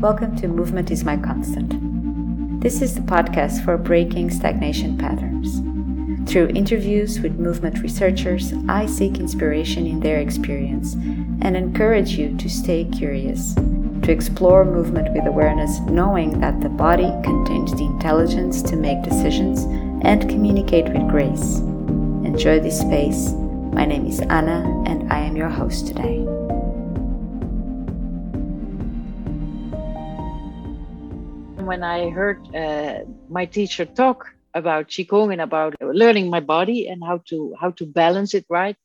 [0.00, 2.62] Welcome to Movement is My Constant.
[2.62, 5.60] This is the podcast for breaking stagnation patterns.
[6.26, 10.94] Through interviews with movement researchers, I seek inspiration in their experience
[11.42, 17.12] and encourage you to stay curious, to explore movement with awareness, knowing that the body
[17.22, 19.64] contains the intelligence to make decisions
[20.02, 21.58] and communicate with grace.
[22.24, 23.32] Enjoy this space.
[23.74, 26.19] My name is Anna, and I am your host today.
[31.70, 32.98] When I heard uh,
[33.28, 37.84] my teacher talk about qigong and about learning my body and how to how to
[37.86, 38.76] balance it right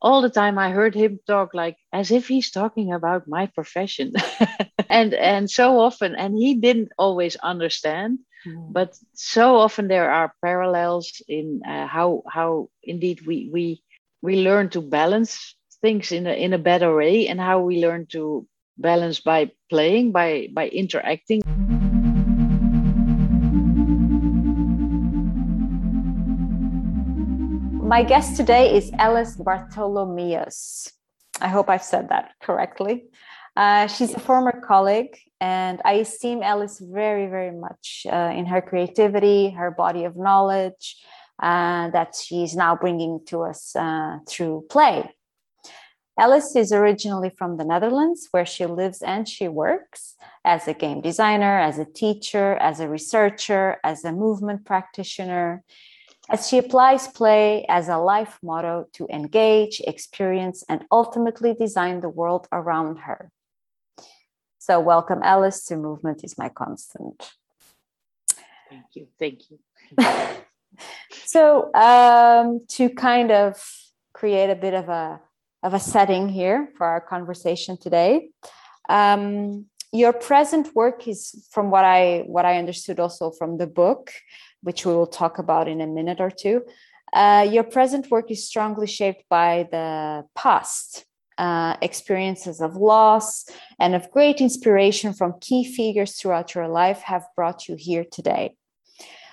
[0.00, 4.08] all the time i heard him talk like as if he's talking about my profession
[4.98, 8.18] and and so often and he didn't always understand
[8.48, 8.72] mm.
[8.72, 12.48] but so often there are parallels in uh, how how
[12.82, 13.64] indeed we we
[14.26, 18.06] we learn to balance things in a in a better way and how we learn
[18.06, 18.22] to
[18.78, 21.42] balance by playing by by interacting
[27.92, 30.90] My guest today is Alice Bartholomeus.
[31.42, 33.04] I hope I've said that correctly.
[33.54, 38.62] Uh, she's a former colleague, and I esteem Alice very, very much uh, in her
[38.62, 40.96] creativity, her body of knowledge
[41.42, 45.14] uh, that she's now bringing to us uh, through play.
[46.18, 51.02] Alice is originally from the Netherlands, where she lives and she works as a game
[51.02, 55.62] designer, as a teacher, as a researcher, as a movement practitioner
[56.32, 62.08] as she applies play as a life motto to engage, experience, and ultimately design the
[62.08, 63.30] world around her.
[64.58, 67.32] So, welcome, Alice, to Movement is My Constant.
[68.70, 69.08] Thank you.
[69.18, 69.58] Thank you.
[71.26, 73.62] so, um, to kind of
[74.14, 75.20] create a bit of a
[75.62, 78.30] of a setting here for our conversation today,
[78.88, 84.12] um, your present work is, from what I what I understood, also from the book,
[84.62, 86.62] which we will talk about in a minute or two.
[87.12, 91.04] Uh, your present work is strongly shaped by the past
[91.38, 93.44] uh, experiences of loss
[93.78, 98.54] and of great inspiration from key figures throughout your life have brought you here today.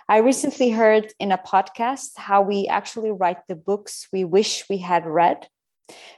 [0.09, 4.79] I recently heard in a podcast how we actually write the books we wish we
[4.79, 5.47] had read.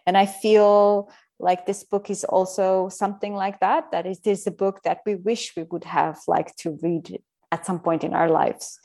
[0.06, 4.82] And I feel like this book is also something like that that is a book
[4.84, 7.20] that we wish we would have liked to read
[7.52, 8.80] at some point in our lives.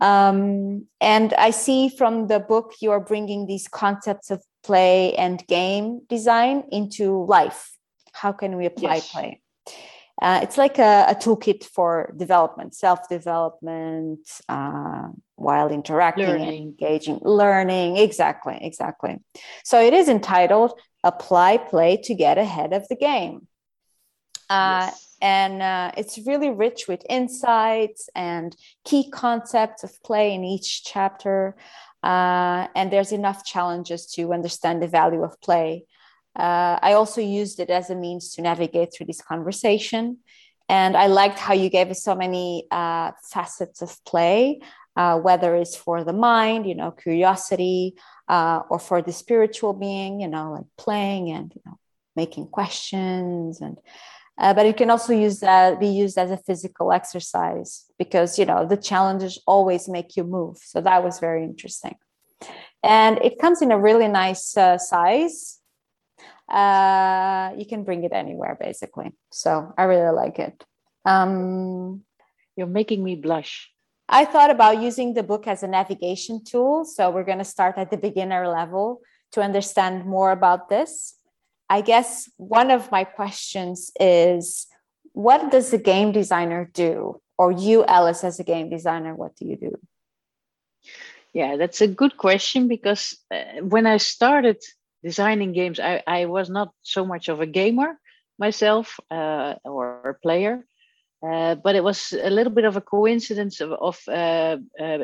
[0.00, 5.46] Um, and I see from the book you are bringing these concepts of play and
[5.46, 7.70] game design into life.
[8.12, 9.10] How can we apply yes.
[9.10, 9.40] play?
[10.20, 16.48] Uh, it's like a, a, toolkit for development, self development, uh, while interacting learning.
[16.48, 17.96] and engaging, learning.
[17.96, 19.18] Exactly, exactly.
[19.64, 23.48] So it is entitled Apply Play to Get Ahead of the Game.
[24.48, 28.54] Uh, yes and uh, it's really rich with insights and
[28.84, 31.56] key concepts of play in each chapter
[32.02, 35.86] uh, and there's enough challenges to understand the value of play.
[36.36, 40.18] Uh, i also used it as a means to navigate through this conversation
[40.68, 44.60] and i liked how you gave us so many uh, facets of play
[44.96, 47.94] uh, whether it's for the mind you know curiosity
[48.28, 51.78] uh, or for the spiritual being you know like playing and you know
[52.16, 53.78] making questions and
[54.36, 58.44] uh, but it can also use that be used as a physical exercise because you
[58.44, 60.58] know the challenges always make you move.
[60.58, 61.96] So that was very interesting.
[62.82, 65.60] And it comes in a really nice uh, size.
[66.48, 69.12] Uh, you can bring it anywhere basically.
[69.32, 70.64] So i really like it.
[71.06, 72.02] Um,
[72.56, 73.70] you're making me blush.
[74.08, 76.84] I thought about using the book as a navigation tool.
[76.84, 79.00] So we're going to start at the beginner level
[79.32, 81.13] to understand more about this
[81.68, 84.66] I guess one of my questions is
[85.12, 87.20] what does a game designer do?
[87.38, 89.78] Or you, Alice, as a game designer, what do you do?
[91.32, 94.62] Yeah, that's a good question because uh, when I started
[95.02, 97.98] designing games, I, I was not so much of a gamer
[98.38, 100.64] myself uh, or a player.
[101.24, 104.98] Uh, but it was a little bit of a coincidence of, of uh, uh,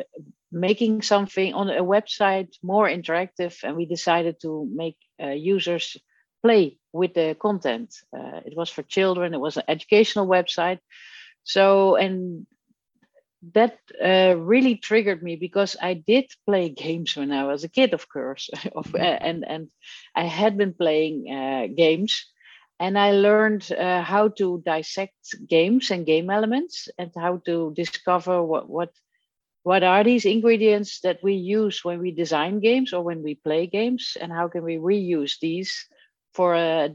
[0.51, 5.97] making something on a website more interactive, and we decided to make uh, users
[6.43, 7.93] play with the content.
[8.15, 9.33] Uh, it was for children.
[9.33, 10.79] It was an educational website.
[11.43, 12.45] So and
[13.53, 17.93] that uh, really triggered me because I did play games when I was a kid,
[17.93, 19.69] of course, uh, and and
[20.15, 22.25] I had been playing uh, games,
[22.79, 28.43] and I learned uh, how to dissect games and game elements, and how to discover
[28.43, 28.91] what what
[29.63, 33.67] what are these ingredients that we use when we design games or when we play
[33.67, 35.87] games, and how can we reuse these
[36.33, 36.89] for uh,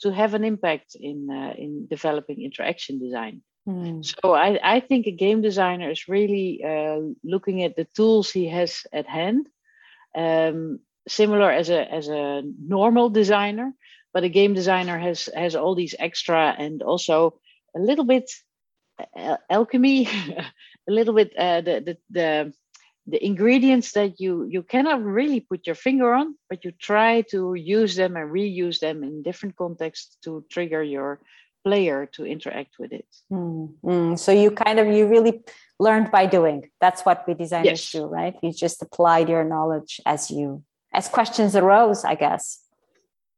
[0.00, 3.42] to have an impact in uh, in developing interaction design.
[3.68, 4.04] Mm.
[4.04, 8.48] So I, I think a game designer is really uh, looking at the tools he
[8.48, 9.48] has at hand,
[10.16, 13.72] um, similar as a as a normal designer,
[14.12, 17.40] but a game designer has has all these extra and also
[17.76, 18.30] a little bit
[19.16, 20.06] uh, alchemy,
[20.88, 22.52] a little bit uh, the, the the
[23.06, 27.54] the ingredients that you you cannot really put your finger on, but you try to
[27.54, 31.20] use them and reuse them in different contexts to trigger your
[31.64, 33.06] player to interact with it.
[33.30, 34.14] Mm-hmm.
[34.16, 35.42] So you kind of you really
[35.78, 36.70] learned by doing.
[36.80, 37.92] That's what we designers yes.
[37.92, 38.34] do, right?
[38.42, 40.62] You just applied your knowledge as you
[40.92, 42.60] as questions arose, I guess.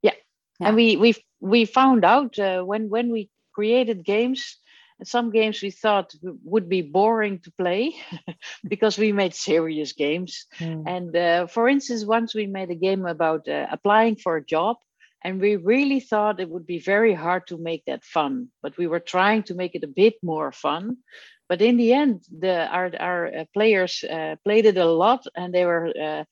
[0.01, 0.11] Yeah,
[0.59, 0.67] yeah.
[0.67, 4.57] and we we we found out uh, when when we created games.
[5.03, 6.13] Some games we thought
[6.43, 7.95] would be boring to play
[8.67, 10.45] because we made serious games.
[10.59, 10.83] Mm.
[10.87, 14.77] And uh, for instance, once we made a game about uh, applying for a job,
[15.23, 18.87] and we really thought it would be very hard to make that fun but we
[18.87, 20.97] were trying to make it a bit more fun
[21.49, 25.53] but in the end the our, our uh, players uh, played it a lot and
[25.53, 26.23] they were uh,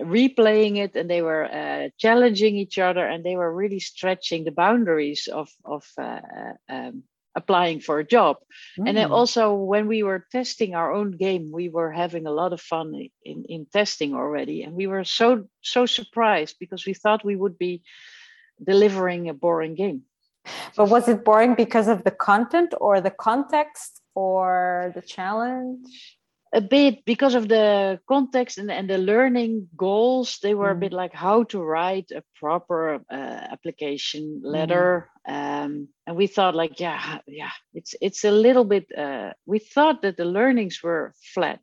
[0.00, 4.52] replaying it and they were uh, challenging each other and they were really stretching the
[4.52, 7.02] boundaries of of uh, uh, um,
[7.40, 8.34] applying for a job
[8.78, 8.86] mm.
[8.86, 9.16] and then mm.
[9.18, 9.42] also
[9.72, 12.88] when we were testing our own game we were having a lot of fun
[13.30, 15.28] in in testing already and we were so
[15.62, 17.74] so surprised because we thought we would be
[18.62, 20.02] delivering a boring game.
[20.76, 26.17] But was it boring because of the content or the context or the challenge?
[26.52, 30.38] A bit because of the context and, and the learning goals.
[30.42, 30.76] They were mm.
[30.76, 33.14] a bit like how to write a proper uh,
[33.52, 35.10] application letter.
[35.28, 35.34] Mm.
[35.34, 38.86] Um, and we thought like, yeah, yeah, it's it's a little bit.
[38.96, 41.60] Uh, we thought that the learnings were flat,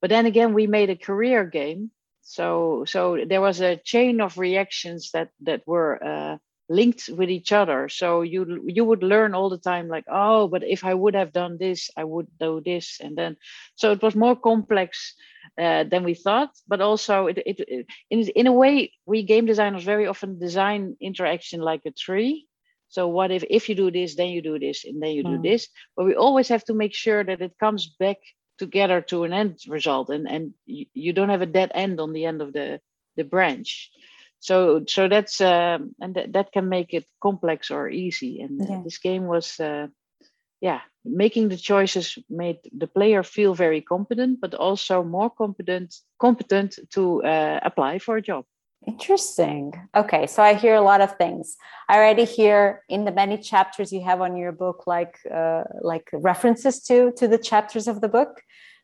[0.00, 1.90] but then again, we made a career game
[2.28, 7.52] so so there was a chain of reactions that that were uh, linked with each
[7.52, 7.88] other.
[7.88, 11.32] So you you would learn all the time like oh but if i would have
[11.32, 12.98] done this i would do this.
[13.00, 13.36] And then
[13.76, 15.14] so it was more complex
[15.60, 19.46] uh, than we thought but also it, it, it, in, in a way we game
[19.46, 22.46] designers very often design interaction like a tree.
[22.88, 25.38] So what if if you do this then you do this and then you do
[25.38, 25.42] mm.
[25.42, 25.68] this.
[25.96, 28.18] But we always have to make sure that it comes back
[28.58, 32.12] together to an end result and and you, you don't have a dead end on
[32.12, 32.80] the end of the
[33.16, 33.90] the branch
[34.40, 38.66] so so that's um, and th- that can make it complex or easy and uh,
[38.68, 38.80] yeah.
[38.84, 39.86] this game was uh,
[40.60, 46.78] yeah making the choices made the player feel very competent but also more competent competent
[46.90, 48.44] to uh, apply for a job
[48.86, 49.72] Interesting.
[49.96, 51.56] Okay, so I hear a lot of things.
[51.88, 56.08] I already hear in the many chapters you have on your book, like uh, like
[56.12, 58.40] references to to the chapters of the book,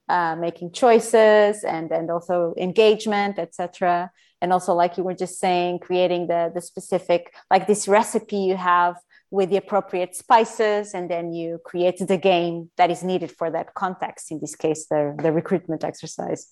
[0.08, 4.10] uh, making choices and and also engagement, etc.
[4.42, 8.56] And also, like you were just saying, creating the the specific like this recipe you
[8.56, 8.96] have
[9.30, 13.72] with the appropriate spices, and then you create the game that is needed for that
[13.74, 14.32] context.
[14.32, 16.48] In this case, the the recruitment exercise,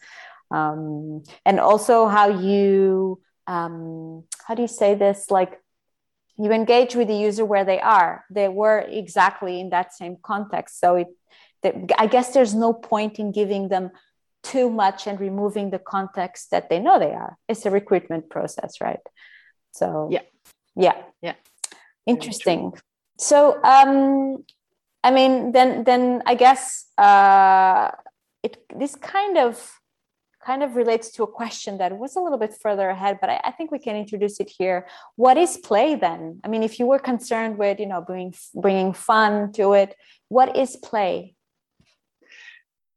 [0.51, 5.29] um, and also how you um, how do you say this?
[5.29, 5.61] Like
[6.39, 8.25] you engage with the user where they are.
[8.31, 10.81] They were exactly in that same context.
[10.81, 11.09] So it
[11.99, 13.91] i guess there's no point in giving them
[14.43, 18.81] too much and removing the context that they know they are it's a recruitment process
[18.81, 19.01] right
[19.73, 20.23] so yeah
[20.77, 21.35] yeah yeah
[22.07, 22.73] interesting
[23.19, 24.43] so um
[25.05, 27.91] i mean then then i guess uh
[28.43, 29.81] it this kind of
[30.45, 33.41] kind of relates to a question that was a little bit further ahead, but I,
[33.45, 34.87] I, think we can introduce it here.
[35.17, 36.41] What is play then?
[36.43, 39.95] I mean, if you were concerned with, you know, bringing bringing fun to it,
[40.29, 41.35] what is play?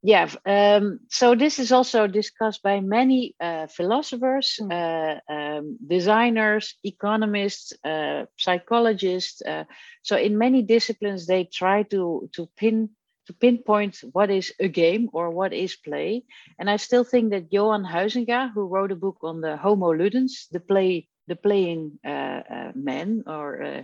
[0.06, 4.70] Yeah, um, so this is also discussed by many uh, philosophers, mm.
[4.70, 9.42] uh, um, designers, economists, uh, psychologists.
[9.42, 9.64] Uh,
[10.02, 12.90] so in many disciplines, they try to to pin
[13.28, 16.26] to pinpoint what is a game or what is play.
[16.60, 20.50] And I still think that Johan Huizinga, who wrote a book on the Homo ludens,
[20.52, 23.84] the play, the playing uh, uh, man or uh,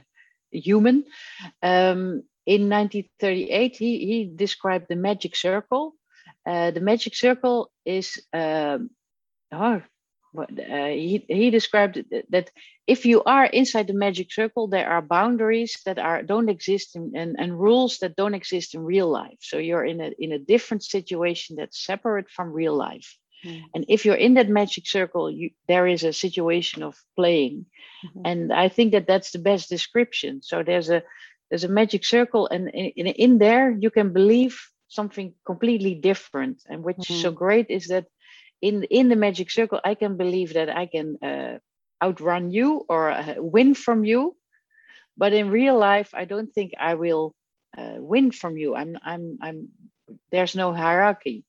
[0.51, 1.05] human,
[1.63, 5.93] um, in 1938 he, he described the magic circle.
[6.49, 8.89] Uh, the magic circle is um,
[9.51, 9.81] oh,
[10.37, 12.49] uh, he, he described that
[12.87, 17.11] if you are inside the magic circle there are boundaries that are don't exist in,
[17.15, 20.39] and, and rules that don't exist in real life so you're in a in a
[20.39, 23.61] different situation that's separate from real life mm.
[23.73, 27.65] and if you're in that magic circle you, there is a situation of playing
[28.05, 28.21] mm-hmm.
[28.25, 31.03] and i think that that's the best description so there's a
[31.49, 34.59] there's a magic circle and in, in there you can believe
[34.89, 36.61] something completely different.
[36.67, 37.13] And which mm-hmm.
[37.13, 37.37] is so mm-hmm.
[37.37, 38.05] great is that
[38.61, 41.57] in in the magic circle i can believe that i can uh,
[42.03, 44.35] outrun you or uh, win from you.
[45.17, 47.35] But in real life i don't think i will
[47.77, 48.75] uh, win from you.
[48.75, 49.69] I'm i'm i'm
[50.31, 51.45] there's no hierarchy.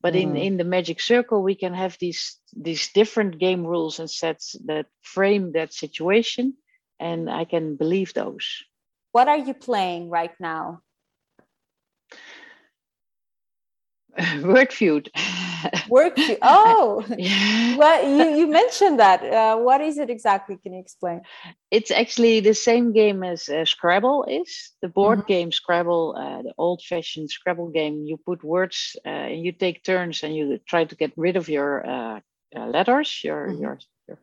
[0.00, 4.10] But in in the magic circle we can have these these different game rules and
[4.10, 6.54] sets that frame that situation.
[7.00, 8.64] And i can believe those.
[9.12, 10.82] What are you playing right now
[14.18, 15.08] Wordfeud.
[15.88, 17.04] Work oh.
[17.18, 17.76] Yeah.
[17.76, 19.24] well you, you mentioned that.
[19.24, 20.56] Uh, what is it exactly?
[20.62, 21.22] Can you explain?
[21.70, 24.70] It's actually the same game as uh, scrabble is.
[24.82, 25.32] The board mm-hmm.
[25.32, 29.82] game scrabble uh, the old fashioned scrabble game you put words uh, and you take
[29.82, 32.20] turns and you try to get rid of your uh,
[32.56, 33.62] uh, letters your, mm-hmm.
[33.62, 34.18] your, your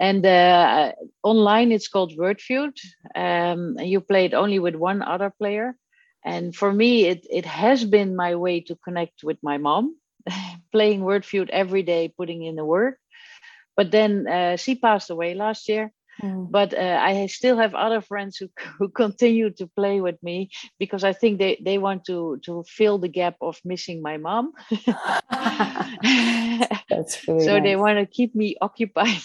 [0.00, 2.72] and online it's called Wordfeud.
[3.14, 5.76] Um, you play it only with one other player
[6.24, 9.96] and for me it, it has been my way to connect with my mom
[10.72, 12.98] playing Wordfeud every day, putting in the work.
[13.76, 15.92] But then uh, she passed away last year.
[16.22, 16.50] Mm.
[16.50, 18.48] But uh, I still have other friends who,
[18.78, 22.98] who continue to play with me because I think they, they want to to fill
[22.98, 24.52] the gap of missing my mom.
[26.90, 27.62] That's really so nice.
[27.62, 29.22] they want to keep me occupied.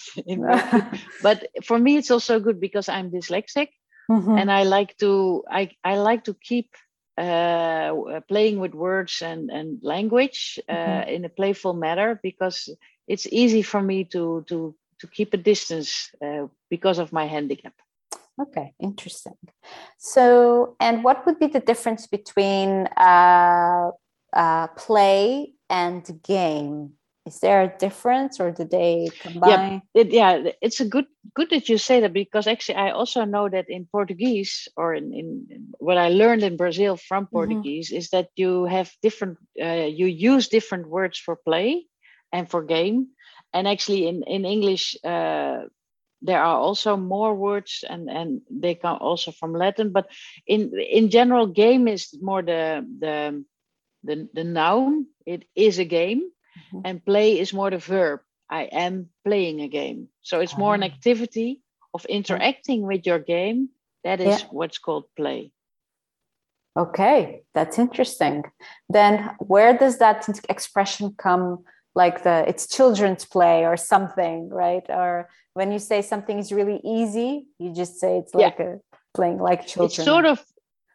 [1.22, 3.70] but for me, it's also good because I'm dyslexic,
[4.10, 4.38] mm-hmm.
[4.38, 6.70] and I like to I I like to keep
[7.18, 11.10] uh, playing with words and, and language uh, mm-hmm.
[11.10, 12.70] in a playful manner because
[13.08, 17.74] it's easy for me to to to keep a distance uh, because of my handicap.
[18.42, 19.38] Okay, interesting.
[19.98, 23.92] So, and what would be the difference between uh,
[24.34, 26.94] uh, play and game?
[27.26, 31.50] Is there a difference or do they combine yeah, it, yeah it's a good good
[31.50, 35.68] that you say that because actually i also know that in portuguese or in, in
[35.80, 37.36] what i learned in brazil from mm-hmm.
[37.36, 37.98] portuguese mm-hmm.
[37.98, 41.86] is that you have different uh, you use different words for play
[42.32, 43.08] and for game
[43.54, 45.62] and actually in in english uh,
[46.22, 50.08] there are also more words and and they come also from latin but
[50.48, 53.44] in in general game is more the the
[54.04, 56.82] the, the noun it is a game Mm-hmm.
[56.86, 58.22] And play is more the verb.
[58.50, 60.10] I am playing a game.
[60.22, 60.88] So it's more an ah.
[60.88, 61.62] activity
[61.94, 63.70] of interacting with your game.
[64.04, 64.48] That is yeah.
[64.52, 65.52] what's called play.
[66.78, 68.44] Okay, that's interesting.
[68.90, 71.64] Then where does that expression come?
[71.96, 74.84] Like the it's children's play or something, right?
[74.90, 78.66] Or when you say something is really easy, you just say it's like yeah.
[78.66, 78.78] a
[79.16, 80.02] playing like children.
[80.02, 80.44] It's sort of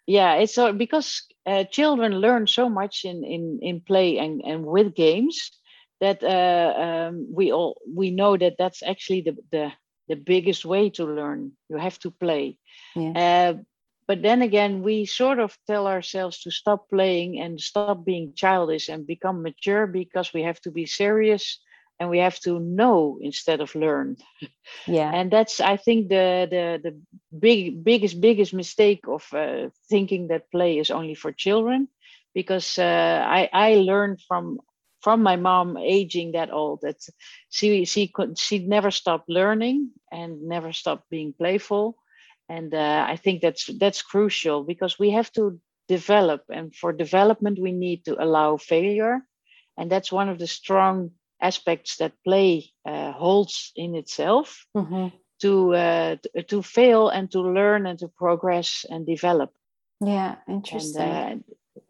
[0.07, 4.64] yeah it's so because uh, children learn so much in in in play and and
[4.66, 5.52] with games
[6.00, 9.73] that uh, um, we all we know that that's actually the the
[10.09, 11.52] the biggest way to learn.
[11.69, 12.59] You have to play.
[12.95, 13.14] Yeah.
[13.14, 13.54] uh,
[14.07, 18.80] but then again we sort of tell ourselves to stop playing and stop being childish
[18.80, 21.61] and become mature because we have to be serious
[22.00, 24.16] and we have to know instead of learn.
[24.87, 25.14] Yeah.
[25.14, 26.92] And that's i think the the the
[27.38, 31.88] big biggest biggest mistake of uh, thinking that play is only for children
[32.35, 34.59] because uh, i i learned from
[35.00, 36.99] from my mom aging that old that
[37.50, 41.97] she she could she never stopped learning and never stopped being playful.
[42.49, 47.59] And uh, i think that's that's crucial because we have to develop and for development
[47.59, 49.21] we need to allow failure.
[49.76, 55.09] And that's one of the strong aspects that play uh, holds in itself mm-hmm.
[55.40, 56.16] to, uh,
[56.49, 59.50] to, fail and to learn and to progress and develop.
[60.00, 61.02] Yeah, interesting.
[61.02, 61.44] And,
[61.76, 61.80] uh,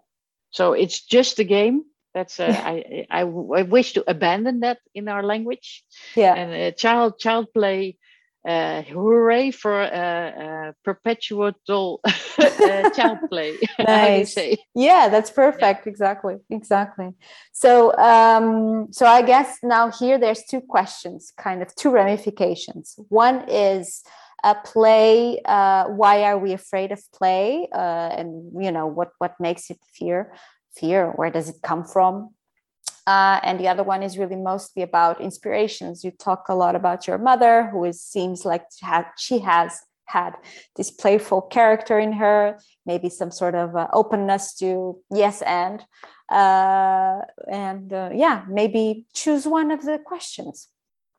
[0.50, 1.84] so it's just a game.
[2.12, 5.84] That's uh, I, I I wish to abandon that in our language.
[6.16, 6.34] Yeah.
[6.34, 7.98] And uh, child child play
[8.46, 11.52] uh, hooray for uh, perpetual
[12.38, 13.58] uh, child play.
[13.78, 14.36] nice.
[14.74, 15.86] Yeah, that's perfect.
[15.86, 15.90] Yeah.
[15.90, 17.10] Exactly, exactly.
[17.52, 22.94] So, um, so I guess now here there's two questions, kind of two ramifications.
[23.08, 24.02] One is
[24.42, 25.40] a play.
[25.44, 27.68] Uh, why are we afraid of play?
[27.74, 30.32] Uh, and you know what what makes it fear?
[30.74, 31.12] Fear.
[31.16, 32.30] Where does it come from?
[33.10, 36.04] Uh, and the other one is really mostly about inspirations.
[36.04, 38.64] You talk a lot about your mother, who is, seems like
[39.18, 40.32] she has had
[40.76, 45.84] this playful character in her, maybe some sort of uh, openness to yes and.
[46.30, 47.18] Uh,
[47.50, 50.68] and uh, yeah, maybe choose one of the questions.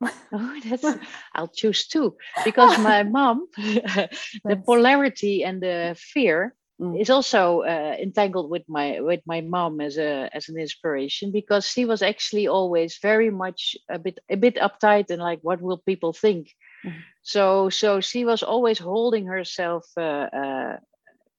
[0.32, 0.86] oh, that's
[1.34, 7.00] I'll choose two because my mom, the polarity and the fear mm.
[7.00, 11.66] is also uh, entangled with my with my mom as a as an inspiration because
[11.66, 15.78] she was actually always very much a bit a bit uptight and like what will
[15.78, 16.50] people think
[16.84, 16.94] mm.
[17.22, 20.76] so so she was always holding herself uh, uh,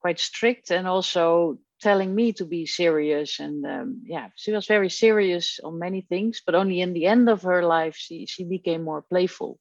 [0.02, 4.90] quite strict and also telling me to be serious and um, yeah she was very
[4.90, 8.84] serious on many things but only in the end of her life she she became
[8.84, 9.60] more playful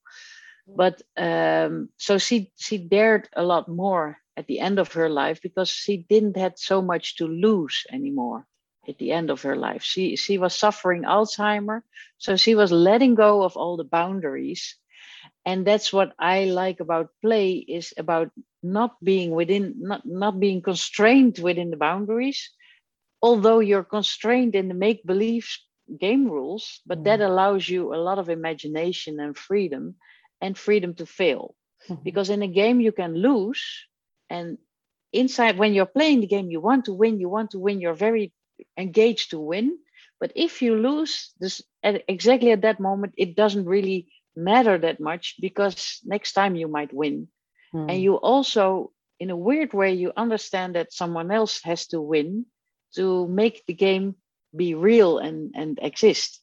[0.66, 5.40] but um, so she she dared a lot more at the end of her life
[5.42, 8.46] because she didn't had so much to lose anymore
[8.88, 11.82] at the end of her life she she was suffering alzheimer
[12.18, 14.76] so she was letting go of all the boundaries
[15.44, 18.30] and that's what i like about play is about
[18.62, 22.50] not being within not not being constrained within the boundaries
[23.20, 25.46] although you're constrained in the make believe
[26.00, 27.04] game rules but mm.
[27.04, 29.94] that allows you a lot of imagination and freedom
[30.40, 31.54] and freedom to fail
[31.88, 32.02] mm-hmm.
[32.02, 33.62] because in a game you can lose
[34.32, 34.58] and
[35.12, 38.06] inside when you're playing the game you want to win you want to win you're
[38.08, 38.32] very
[38.78, 39.78] engaged to win
[40.20, 44.98] but if you lose this at, exactly at that moment it doesn't really matter that
[45.00, 47.28] much because next time you might win
[47.74, 47.90] mm.
[47.90, 52.46] and you also in a weird way you understand that someone else has to win
[52.94, 54.14] to make the game
[54.56, 56.42] be real and and exist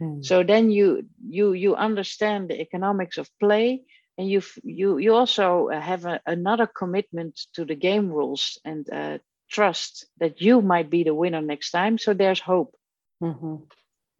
[0.00, 0.24] Mm.
[0.24, 3.82] So then you you you understand the economics of play,
[4.18, 8.90] and you you you also uh, have a, another commitment to the game rules and
[8.90, 11.96] uh, trust that you might be the winner next time.
[11.98, 12.74] So there's hope.
[13.22, 13.56] Mm-hmm.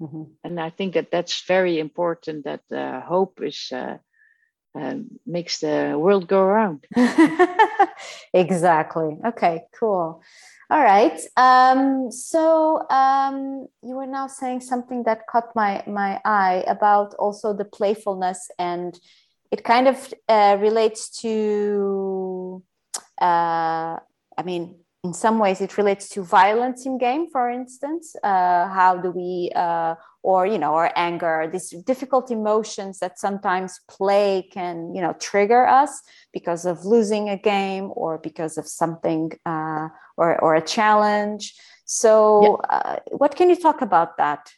[0.01, 0.23] Mm-hmm.
[0.45, 2.45] And I think that that's very important.
[2.45, 3.99] That uh, hope is uh,
[4.79, 4.95] uh,
[5.27, 6.87] makes the world go around.
[8.33, 9.19] exactly.
[9.27, 9.65] Okay.
[9.79, 10.23] Cool.
[10.71, 11.19] All right.
[11.37, 17.53] Um, so um, you were now saying something that caught my my eye about also
[17.53, 18.99] the playfulness, and
[19.51, 22.63] it kind of uh, relates to.
[23.21, 23.99] Uh,
[24.37, 27.29] I mean, in some ways, it relates to violence in game.
[27.31, 32.99] For instance, uh, how do we, uh, or you know, or anger, these difficult emotions
[32.99, 36.03] that sometimes play can you know trigger us
[36.33, 41.55] because of losing a game or because of something uh, or, or a challenge.
[41.85, 42.77] So, yeah.
[42.77, 44.53] uh, what can you talk about that?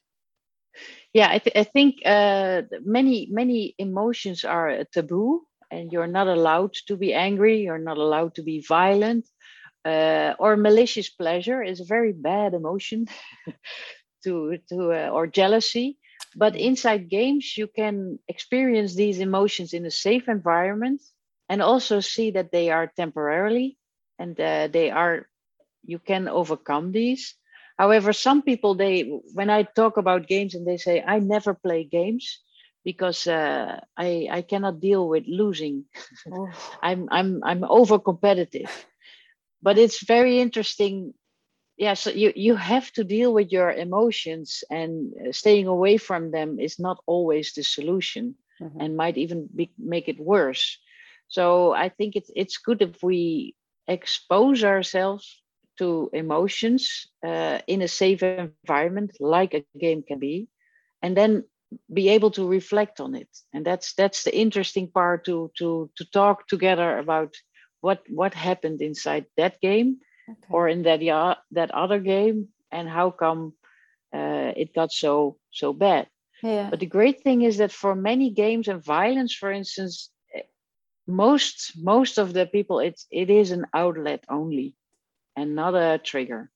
[1.13, 6.29] Yeah, I, th- I think uh, many many emotions are a taboo, and you're not
[6.29, 7.63] allowed to be angry.
[7.63, 9.27] You're not allowed to be violent,
[9.85, 13.07] uh, or malicious pleasure is a very bad emotion.
[14.25, 15.99] to to uh, or jealousy,
[16.37, 21.01] but inside games you can experience these emotions in a safe environment
[21.49, 23.79] and also see that they are temporarily
[24.19, 25.27] and uh, they are
[25.85, 27.35] you can overcome these
[27.81, 28.95] however some people they
[29.33, 32.41] when i talk about games and they say i never play games
[32.85, 35.85] because uh, i i cannot deal with losing
[36.33, 36.49] oh.
[36.83, 38.71] i'm i'm i'm over competitive
[39.63, 41.15] but it's very interesting
[41.77, 46.31] yeah so you you have to deal with your emotions and uh, staying away from
[46.31, 48.81] them is not always the solution mm-hmm.
[48.81, 50.77] and might even be, make it worse
[51.29, 53.55] so i think it's it's good if we
[53.89, 55.40] expose ourselves
[55.81, 60.47] to emotions uh, in a safe environment like a game can be
[61.03, 61.45] and then
[61.93, 66.05] be able to reflect on it and that's that's the interesting part to to to
[66.11, 67.33] talk together about
[67.81, 70.51] what what happened inside that game okay.
[70.51, 73.55] or in that yeah, that other game and how come
[74.13, 76.07] uh, it got so so bad
[76.43, 76.69] yeah.
[76.69, 80.43] but the great thing is that for many games and violence for instance eh,
[81.07, 84.75] most most of the people it's it is an outlet only
[85.41, 86.51] and not a trigger.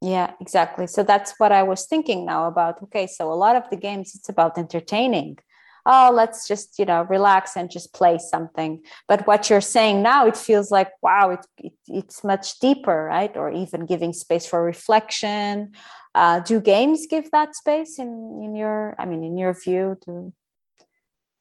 [0.00, 0.86] Yeah exactly.
[0.86, 4.14] So that's what i was thinking now about okay so a lot of the games
[4.16, 5.38] it's about entertaining.
[5.84, 8.82] Oh let's just you know relax and just play something.
[9.10, 13.34] But what you're saying now it feels like wow it, it it's much deeper right?
[13.36, 15.72] Or even giving space for reflection.
[16.14, 18.10] Uh, do games give that space in
[18.44, 20.32] in your i mean in your view to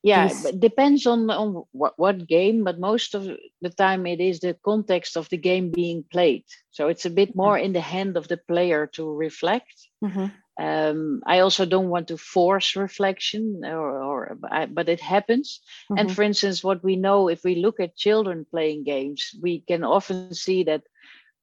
[0.04, 3.30] yeah it depends on on what, what game but most of
[3.62, 7.30] the time it is the context of the game being played so it's a bit
[7.30, 7.42] mm-hmm.
[7.42, 10.28] more in the hand of the player to reflect mm-hmm.
[10.60, 14.38] um, i also don't want to force reflection or, or
[14.70, 15.62] but it happens
[15.92, 16.00] mm-hmm.
[16.00, 19.84] and for instance what we know if we look at children playing games we can
[19.84, 20.82] often see that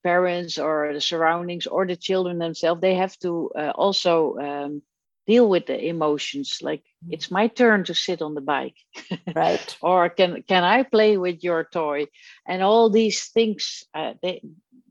[0.02, 4.82] parents or the surroundings or the children themselves they have to uh, also um,
[5.28, 7.12] deal with the emotions like mm.
[7.12, 8.76] it's my turn to sit on the bike.
[9.34, 9.76] Right.
[9.82, 12.06] Or can can i play with your toy?
[12.46, 14.40] And all these things uh, they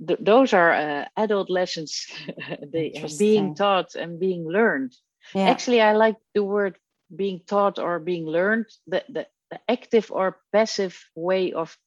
[0.08, 2.08] th- those are uh, adult lessons.
[2.74, 4.94] They being taught and being learned.
[5.36, 5.50] Yeah.
[5.52, 6.78] actually i like the word
[7.10, 11.78] being taught or being learned the, the, the active or passive way of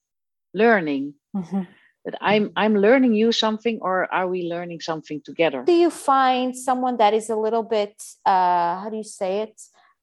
[0.52, 1.14] learning.
[1.34, 1.62] Mm-hmm
[2.04, 5.62] that i'm i'm learning you something or are we learning something together?
[5.64, 9.60] Do you find someone that is a little bit uh, how do you say it?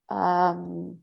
[0.10, 1.00] Um,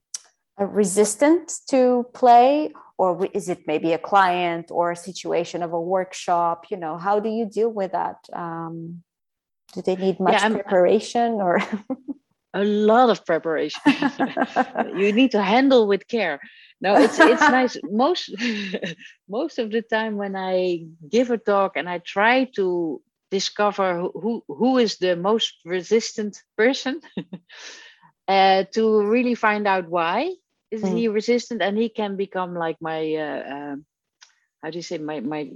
[0.59, 2.73] resistant to play?
[2.97, 6.67] Or is it maybe a client or a situation of a workshop?
[6.71, 8.19] You know how do you deal with that?
[8.33, 9.03] Um,
[9.73, 11.61] do they need much yeah, preparation or?
[12.57, 13.83] A lot of preparation.
[14.97, 16.39] You need to handle with care
[16.85, 17.77] no, it's it's nice.
[17.91, 18.31] Most
[19.29, 24.45] most of the time when I give a talk and I try to discover who
[24.49, 27.01] who is the most resistant person,
[28.29, 30.31] uh, to really find out why
[30.71, 30.97] is mm.
[30.97, 33.77] he resistant, and he can become like my uh, uh,
[34.63, 35.51] how do you say my my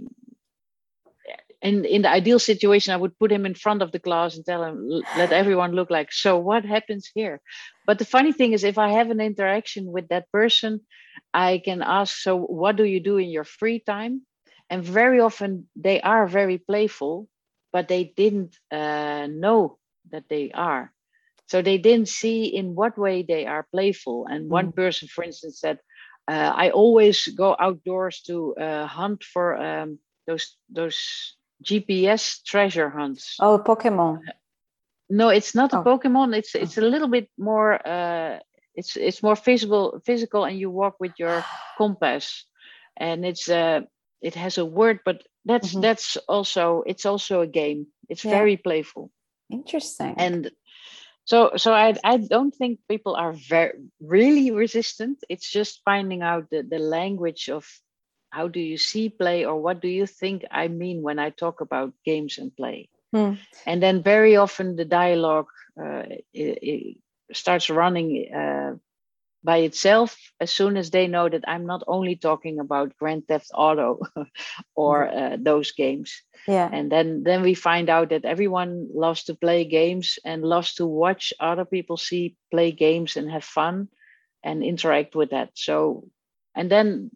[1.62, 4.44] in in the ideal situation i would put him in front of the class and
[4.44, 7.40] tell him let everyone look like so what happens here?
[7.86, 10.80] But the funny thing is if i have an interaction with that person
[11.34, 14.22] i can ask so what do you do in your free time?
[14.70, 17.28] And very often they are very playful
[17.72, 19.78] but they didn't uh, know
[20.10, 20.90] that they are.
[21.48, 24.26] So they didn't see in what way they are playful.
[24.26, 24.48] And mm.
[24.48, 25.78] one person for instance said
[26.28, 33.36] uh, i always go outdoors to uh, hunt for um, those those GPS treasure hunts.
[33.40, 34.20] Oh, Pokemon.
[35.10, 35.80] No, it's not oh.
[35.80, 36.36] a Pokemon.
[36.36, 37.74] It's it's a little bit more.
[37.86, 38.38] Uh,
[38.74, 41.44] it's it's more physical, physical, and you walk with your
[41.78, 42.44] compass,
[42.96, 43.80] and it's uh,
[44.20, 45.80] it has a word, but that's mm-hmm.
[45.80, 47.86] that's also it's also a game.
[48.08, 48.32] It's yeah.
[48.32, 49.10] very playful.
[49.50, 50.14] Interesting.
[50.18, 50.50] And
[51.24, 55.24] so so I I don't think people are very really resistant.
[55.28, 57.66] It's just finding out the the language of
[58.30, 61.60] how do you see play or what do you think i mean when i talk
[61.60, 63.34] about games and play hmm.
[63.66, 65.48] and then very often the dialogue
[65.80, 66.96] uh, it, it
[67.32, 68.74] starts running uh,
[69.44, 73.50] by itself as soon as they know that i'm not only talking about grand theft
[73.54, 74.00] auto
[74.74, 75.18] or hmm.
[75.18, 79.64] uh, those games yeah and then then we find out that everyone loves to play
[79.64, 83.88] games and loves to watch other people see play games and have fun
[84.42, 86.04] and interact with that so
[86.54, 87.10] and then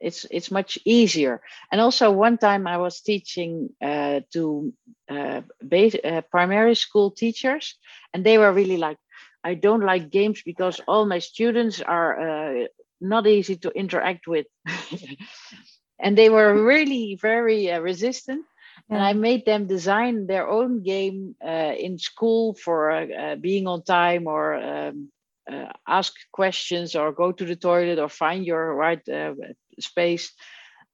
[0.00, 1.40] it's it's much easier
[1.72, 4.72] and also one time i was teaching uh, to
[5.10, 7.74] uh, base, uh, primary school teachers
[8.12, 8.98] and they were really like
[9.44, 12.66] i don't like games because all my students are uh,
[13.00, 14.46] not easy to interact with
[16.00, 18.44] and they were really very uh, resistant
[18.88, 18.96] yeah.
[18.96, 23.06] and i made them design their own game uh, in school for
[23.40, 25.10] being on time or um,
[25.50, 29.32] uh, ask questions or go to the toilet or find your right uh,
[29.80, 30.32] space.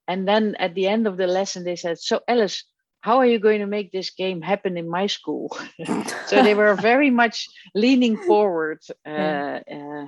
[0.06, 2.64] And then at the end of the lesson, they said, So, Alice,
[3.00, 5.56] how are you going to make this game happen in my school?
[6.26, 10.06] so they were very much leaning forward uh, uh,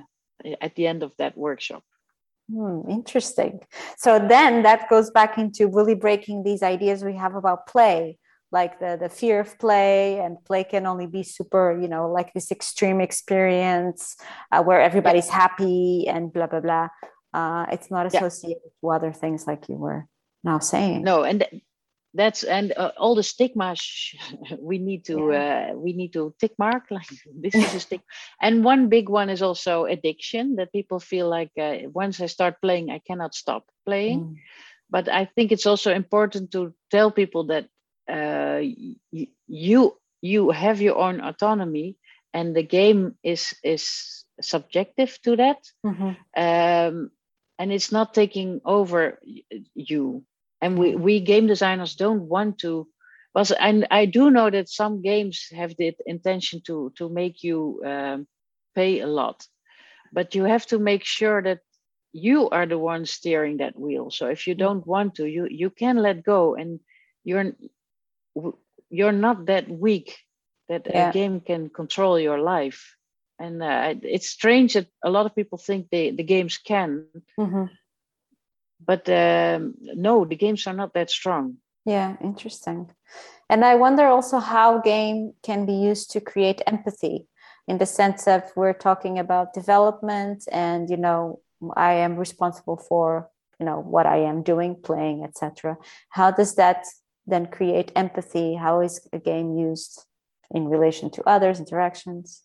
[0.61, 1.83] at the end of that workshop.
[2.51, 3.59] Hmm, interesting.
[3.97, 8.17] So then that goes back into really breaking these ideas we have about play
[8.51, 12.33] like the the fear of play and play can only be super you know like
[12.33, 14.15] this extreme experience
[14.51, 16.87] uh, where everybody's happy and blah blah blah
[17.37, 18.79] uh, it's not associated yeah.
[18.81, 20.07] to other things like you were
[20.43, 21.45] now saying no and
[22.13, 24.15] that's and uh, all the stigmas
[24.59, 25.69] we need to yeah.
[25.71, 27.09] uh, we need to tick mark like
[27.43, 28.01] this is a stick
[28.41, 32.55] and one big one is also addiction that people feel like uh, once i start
[32.61, 34.35] playing i cannot stop playing mm.
[34.89, 37.67] but i think it's also important to tell people that
[38.09, 38.61] uh,
[39.47, 41.97] you you have your own autonomy
[42.33, 46.13] and the game is is subjective to that mm-hmm.
[46.37, 47.11] um,
[47.59, 49.19] and it's not taking over
[49.75, 50.23] you.
[50.61, 52.87] And we, we game designers don't want to
[53.33, 57.81] but and i do know that some games have the intention to to make you
[57.85, 58.27] um,
[58.73, 59.45] pay a lot.
[60.13, 61.59] But you have to make sure that
[62.13, 64.09] you are the one steering that wheel.
[64.09, 66.79] So if you don't want to you you can let go and
[67.23, 67.53] you're
[68.89, 70.17] you're not that weak
[70.69, 71.09] that yeah.
[71.09, 72.96] a game can control your life
[73.39, 77.05] and uh, it's strange that a lot of people think they, the games can.
[77.39, 77.65] Mm-hmm.
[78.85, 81.57] but um, no the games are not that strong.
[81.85, 82.91] Yeah interesting.
[83.49, 87.27] And i wonder also how game can be used to create empathy
[87.67, 91.39] in the sense of we're talking about development and you know
[91.75, 95.77] i am responsible for you know what i am doing playing etc
[96.09, 96.85] how does that
[97.27, 98.55] then create empathy?
[98.55, 100.05] How is a game used
[100.49, 102.41] in relation to others interactions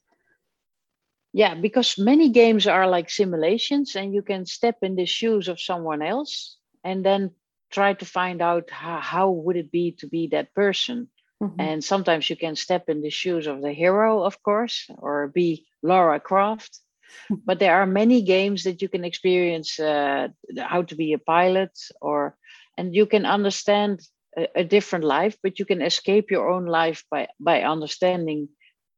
[1.32, 5.60] yeah because many games are like simulations and you can step in the shoes of
[5.60, 7.30] someone else and then
[7.70, 11.08] try to find out how, how would it be to be that person
[11.42, 11.60] mm-hmm.
[11.60, 15.66] and sometimes you can step in the shoes of the hero of course or be
[15.82, 16.80] lara croft
[17.44, 21.72] but there are many games that you can experience uh, how to be a pilot
[22.00, 22.36] or
[22.78, 24.00] and you can understand
[24.36, 28.48] a, a, different life but you can escape your own life by by understanding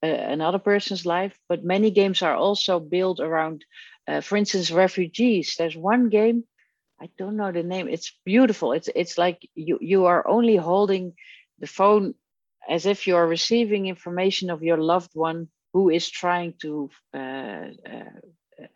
[0.05, 3.65] uh, another person's life but many games are also built around
[4.09, 5.57] uh, for instance refugees.
[5.57, 6.45] There's one game
[7.01, 8.73] i don't know the name it's beautiful.
[8.73, 11.15] It's it's like you you are only holding
[11.59, 12.15] the phone
[12.69, 17.67] as if you are receiving information of your loved one who is trying to uh,
[17.93, 18.15] uh,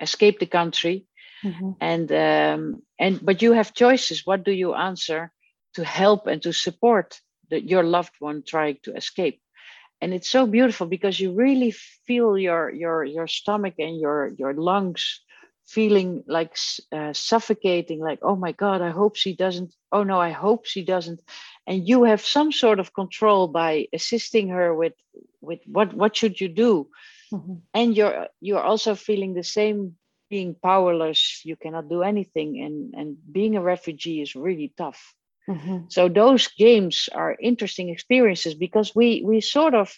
[0.00, 1.06] escape the country.
[1.44, 1.70] Mm-hmm.
[1.80, 4.26] and um, and but you have choices.
[4.26, 5.30] What do you answer
[5.74, 9.40] to help and to support the, your loved one trying to escape
[10.00, 11.72] and it's so beautiful because you really
[12.06, 15.20] feel your your your stomach and your your lungs
[15.66, 16.56] feeling like
[16.92, 20.82] uh, suffocating like oh my god i hope she doesn't oh no i hope she
[20.84, 21.20] doesn't.
[21.66, 24.94] And you have some sort of control by assisting her with
[25.42, 26.88] with what what should you do.
[27.30, 27.54] Mm-hmm.
[27.74, 29.96] and you're you're also feeling the same
[30.30, 35.14] being powerless you cannot do anything and and being a refugee is really tough
[35.48, 35.78] mm-hmm.
[35.88, 39.92] so those games are interesting experiences because we we sort of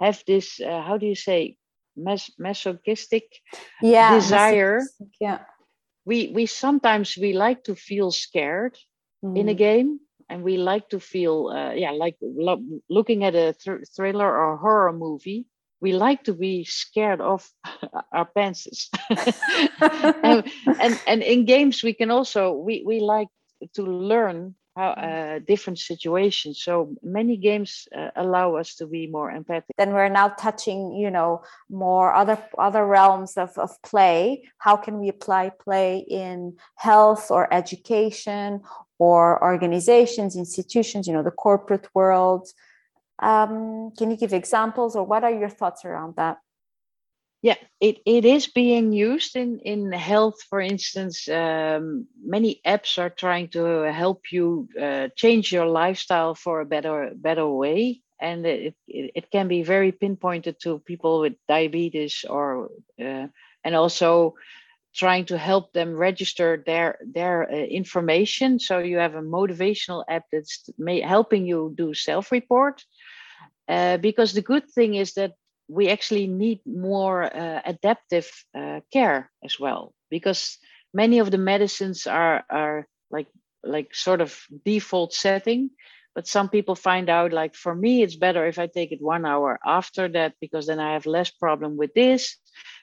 [0.00, 1.56] have this uh, how do you say
[1.96, 3.24] mas- masochistic
[3.82, 5.38] yeah, desire masochistic, yeah
[6.04, 8.78] we we sometimes we like to feel scared
[9.24, 9.36] mm-hmm.
[9.36, 13.52] in a game and we like to feel uh, yeah like lo- looking at a
[13.52, 15.46] thr- thriller or horror movie
[15.80, 17.48] we like to be scared of
[18.12, 18.90] our pants
[20.22, 20.44] and,
[20.80, 23.28] and, and in games we can also we we like
[23.74, 26.62] to learn how uh, different situations.
[26.62, 29.74] So many games uh, allow us to be more empathic.
[29.78, 34.44] Then we're now touching you know more other other realms of, of play.
[34.58, 38.60] How can we apply play in health or education
[38.98, 42.46] or organizations institutions you know the corporate world?
[43.18, 46.36] Um, can you give examples or what are your thoughts around that?
[47.46, 51.28] Yeah, it, it is being used in, in health, for instance.
[51.28, 57.12] Um, many apps are trying to help you uh, change your lifestyle for a better
[57.14, 58.02] better way.
[58.20, 63.28] And it, it, it, can be very pinpointed to people with diabetes or uh,
[63.62, 64.34] and also
[64.92, 70.24] trying to help them register their their uh, information so you have a motivational app
[70.32, 72.82] that's may, helping you do self report
[73.68, 75.32] uh, because the good thing is that
[75.68, 80.58] we actually need more uh, adaptive uh, care as well because
[80.94, 83.28] many of the medicines are are like
[83.62, 85.70] like sort of default setting
[86.14, 89.26] but some people find out like for me it's better if i take it one
[89.26, 92.36] hour after that because then i have less problem with this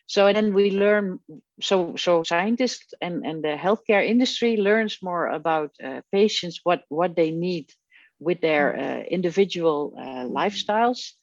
[0.05, 1.19] so then we learn
[1.61, 7.15] so so scientists and and the healthcare industry learns more about uh, patients what what
[7.15, 7.71] they need
[8.19, 8.79] with their mm.
[8.79, 11.13] uh, individual uh, lifestyles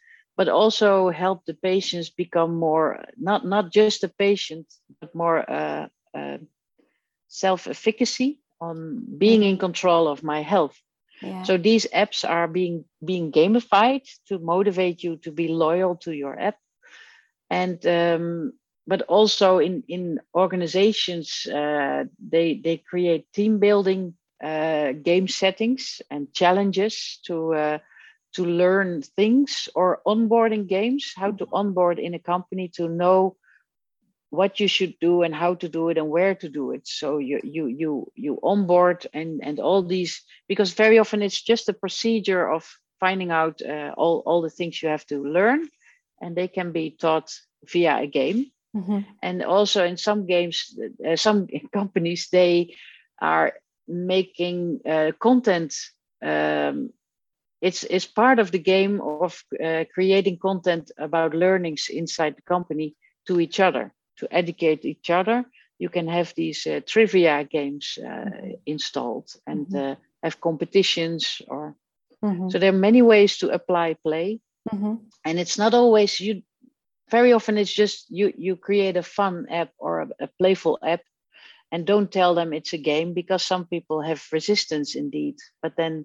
[0.41, 4.67] but also help the patients become more not not just a patient
[4.99, 6.39] but more uh, uh
[7.29, 9.61] self-efficacy on being in mm.
[9.61, 10.81] control of my health
[11.21, 11.43] yeah.
[11.43, 16.41] so these apps are being being gamified to motivate you to be loyal to your
[16.41, 16.57] app
[17.51, 18.53] and um,
[18.87, 26.33] but also in in organizations uh, they they create team building uh, game settings and
[26.33, 27.79] challenges to uh,
[28.35, 33.37] to learn things or onboarding games how to onboard in a company to know
[34.31, 37.19] what you should do and how to do it and where to do it so
[37.19, 41.73] you you you you onboard and and all these because very often it's just a
[41.73, 42.69] procedure of
[43.01, 45.69] finding out uh, all all the things you have to learn
[46.21, 47.33] and they can be taught
[47.65, 49.01] via a game mm-hmm.
[49.21, 52.77] and also in some games uh, some companies they
[53.21, 53.55] are
[53.89, 55.75] making uh, content
[56.23, 56.91] um,
[57.61, 62.95] it's it's part of the game of uh, creating content about learnings inside the company
[63.27, 65.45] to each other to educate each other
[65.79, 68.51] you can have these uh, trivia games uh, mm-hmm.
[68.67, 69.93] installed and mm-hmm.
[69.93, 71.75] Uh, have competitions or
[72.23, 72.49] mm-hmm.
[72.51, 74.39] so there are many ways to apply play
[74.71, 74.95] mm-hmm.
[75.25, 76.43] and it's not always you
[77.11, 81.01] very often it's just you you create a fun app or a, a playful app
[81.73, 86.05] and don't tell them it's a game because some people have resistance indeed but then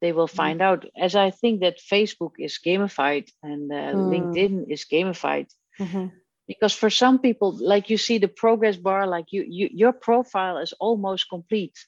[0.00, 4.10] they will find out as i think that facebook is gamified and uh, mm.
[4.12, 5.48] linkedin is gamified
[5.80, 6.06] mm-hmm.
[6.46, 10.58] because for some people like you see the progress bar like you, you your profile
[10.58, 11.78] is almost complete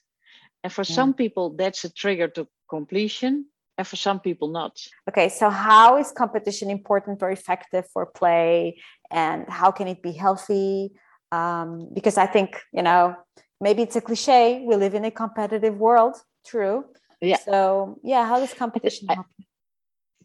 [0.63, 0.95] and for yeah.
[0.95, 3.45] some people that's a trigger to completion
[3.77, 4.77] and for some people not
[5.09, 8.77] okay so how is competition important or effective for play
[9.09, 10.91] and how can it be healthy
[11.31, 13.15] um, because I think you know
[13.59, 14.63] maybe it's a cliche.
[14.65, 16.15] We live in a competitive world.
[16.45, 16.85] True.
[17.21, 17.37] Yeah.
[17.37, 19.27] So yeah, how does competition help?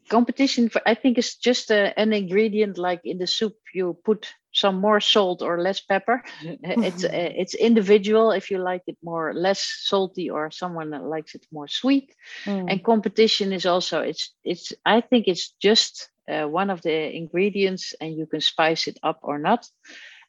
[0.09, 4.32] competition for, i think is just a, an ingredient like in the soup you put
[4.52, 6.22] some more salt or less pepper
[6.62, 11.35] it's uh, it's individual if you like it more less salty or someone that likes
[11.35, 12.70] it more sweet mm.
[12.70, 17.94] and competition is also it's it's i think it's just uh, one of the ingredients
[18.00, 19.66] and you can spice it up or not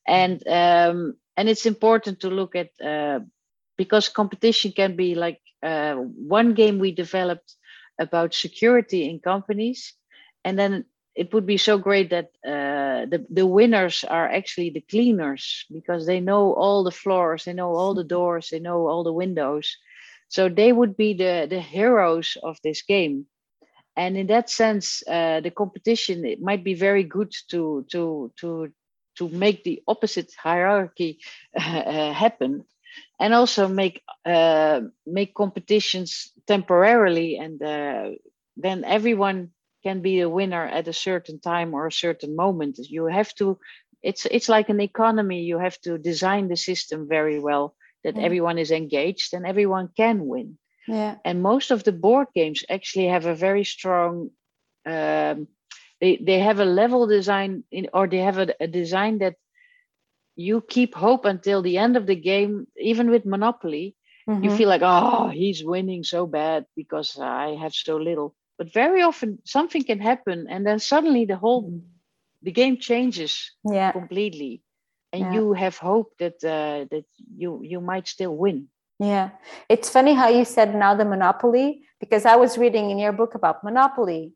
[0.08, 3.19] and um, and it's important to look at uh,
[3.78, 7.56] because competition can be like uh, one game we developed
[8.00, 9.94] about security in companies
[10.44, 10.86] and then
[11.16, 16.06] it would be so great that uh, the the winners are actually the cleaners because
[16.06, 19.78] they know all the floors, they know all the doors, they know all the windows,
[20.30, 23.26] so they would be the the heroes of this game.
[23.96, 28.72] And in that sense, uh, the competition it might be very good to to to
[29.18, 31.20] to make the opposite hierarchy
[31.56, 32.63] uh, happen,
[33.19, 38.10] and also make uh, make competitions temporarily, and uh,
[38.55, 39.51] then everyone
[39.83, 42.77] can be a winner at a certain time or a certain moment.
[42.77, 43.57] You have to.
[44.03, 45.41] It's it's like an economy.
[45.41, 48.23] You have to design the system very well that mm.
[48.23, 50.57] everyone is engaged and everyone can win.
[50.88, 51.15] Yeah.
[51.25, 54.29] And most of the board games actually have a very strong.
[54.86, 55.47] Um,
[55.99, 59.36] they they have a level design in, or they have a, a design that
[60.38, 62.67] you keep hope until the end of the game.
[62.80, 63.95] Even with Monopoly,
[64.30, 64.43] mm-hmm.
[64.43, 69.02] you feel like oh he's winning so bad because I have so little but very
[69.02, 71.82] often something can happen and then suddenly the whole
[72.41, 73.91] the game changes yeah.
[73.91, 74.62] completely
[75.13, 75.34] and yeah.
[75.34, 78.67] you have hope that uh, that you you might still win
[79.00, 79.30] yeah
[79.69, 83.36] it's funny how you said now the monopoly because i was reading in your book
[83.36, 84.34] about monopoly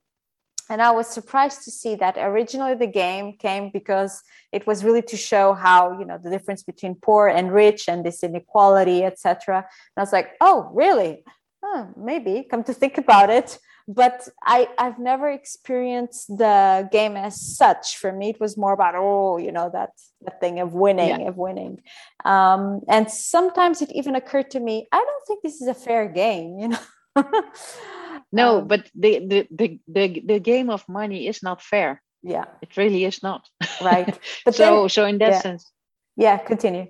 [0.72, 5.02] and i was surprised to see that originally the game came because it was really
[5.02, 9.58] to show how you know the difference between poor and rich and this inequality etc
[9.58, 9.66] and
[9.98, 11.24] i was like oh really
[11.64, 17.42] oh, maybe come to think about it but I, I've never experienced the game as
[17.42, 17.98] such.
[17.98, 19.90] For me, it was more about oh, you know, that
[20.22, 21.28] that thing of winning, yeah.
[21.28, 21.82] of winning.
[22.24, 26.08] Um, and sometimes it even occurred to me, I don't think this is a fair
[26.08, 26.80] game, you know.
[28.32, 32.02] no, um, but the, the the the the game of money is not fair.
[32.24, 33.48] Yeah, it really is not.
[33.82, 34.17] Right.
[34.46, 35.41] But so then, so in that yeah.
[35.41, 35.72] sense.
[36.15, 36.88] Yeah, continue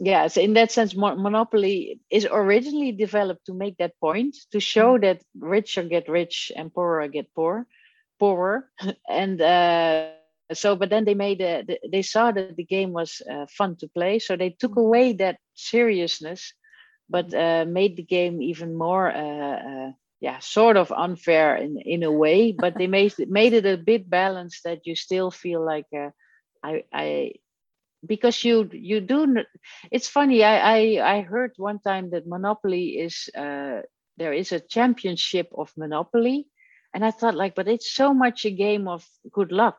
[0.00, 4.98] yeah so in that sense monopoly is originally developed to make that point to show
[4.98, 5.02] mm.
[5.02, 7.66] that richer get rich and poorer get poor
[8.18, 8.68] poorer
[9.08, 10.08] and uh,
[10.52, 13.88] so but then they made a, they saw that the game was uh, fun to
[13.88, 14.82] play so they took mm.
[14.82, 16.52] away that seriousness
[17.08, 19.90] but uh, made the game even more uh, uh,
[20.24, 24.08] yeah sort of unfair in in a way but they made made it a bit
[24.08, 26.10] balanced that you still feel like uh,
[26.62, 27.32] I I
[28.06, 29.20] because you you do
[29.90, 33.80] it's funny I, I i heard one time that monopoly is uh
[34.16, 36.46] there is a championship of monopoly
[36.94, 39.78] and i thought like but it's so much a game of good luck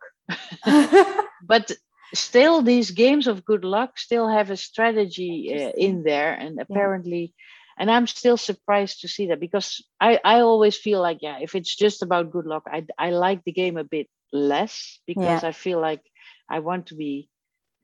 [1.54, 1.72] but
[2.14, 7.24] still these games of good luck still have a strategy uh, in there and apparently
[7.24, 7.42] yeah.
[7.78, 11.56] And i'm still surprised to see that because i i always feel like yeah if
[11.56, 15.48] it's just about good luck i i like the game a bit less because yeah.
[15.48, 16.02] i feel like
[16.50, 17.30] i want to be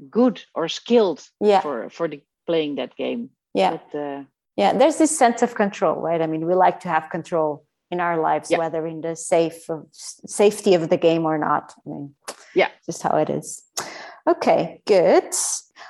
[0.09, 1.61] good or skilled yeah.
[1.61, 4.23] for for the playing that game yeah but, uh,
[4.55, 7.99] yeah there's this sense of control right i mean we like to have control in
[7.99, 8.57] our lives yeah.
[8.57, 12.15] whether in the safe of, safety of the game or not i mean
[12.55, 13.63] yeah just how it is
[14.27, 15.33] okay good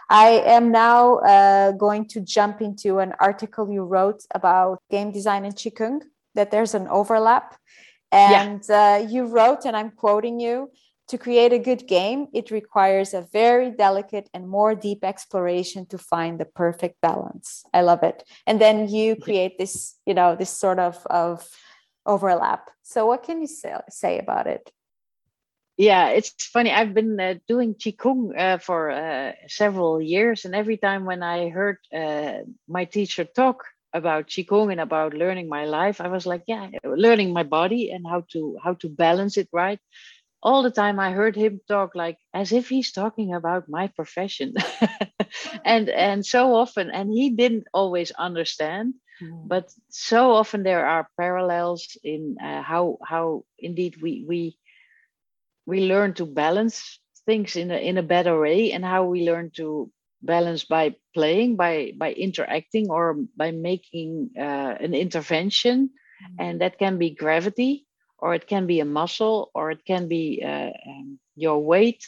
[0.10, 5.46] i am now uh, going to jump into an article you wrote about game design
[5.46, 6.02] and qigong
[6.36, 7.58] that there's an overlap
[8.12, 8.96] and yeah.
[8.96, 10.70] uh, you wrote and i'm quoting you
[11.12, 15.98] to create a good game, it requires a very delicate and more deep exploration to
[15.98, 17.66] find the perfect balance.
[17.74, 18.24] I love it.
[18.48, 21.46] And then you create this, you know, this sort of, of
[22.06, 22.70] overlap.
[22.84, 24.72] So what can you say, say about it?
[25.82, 26.72] Yeah, it's funny.
[26.72, 30.46] I've been uh, doing Qigong uh, for uh, several years.
[30.46, 35.50] And every time when I heard uh, my teacher talk about Qigong and about learning
[35.50, 39.38] my life, I was like, yeah, learning my body and how to how to balance
[39.38, 39.80] it right
[40.44, 44.54] all the time i heard him talk like as if he's talking about my profession
[45.66, 49.48] and and so often and he didn't always understand mm.
[49.48, 54.58] but so often there are parallels in uh, how how indeed we we
[55.72, 59.48] we learn to balance things in a in a better way and how we learn
[59.56, 59.90] to
[60.22, 63.06] balance by playing by by interacting or
[63.36, 66.36] by making uh, an intervention mm.
[66.44, 67.86] and that can be gravity
[68.22, 72.06] or it can be a muscle, or it can be uh, um, your weight.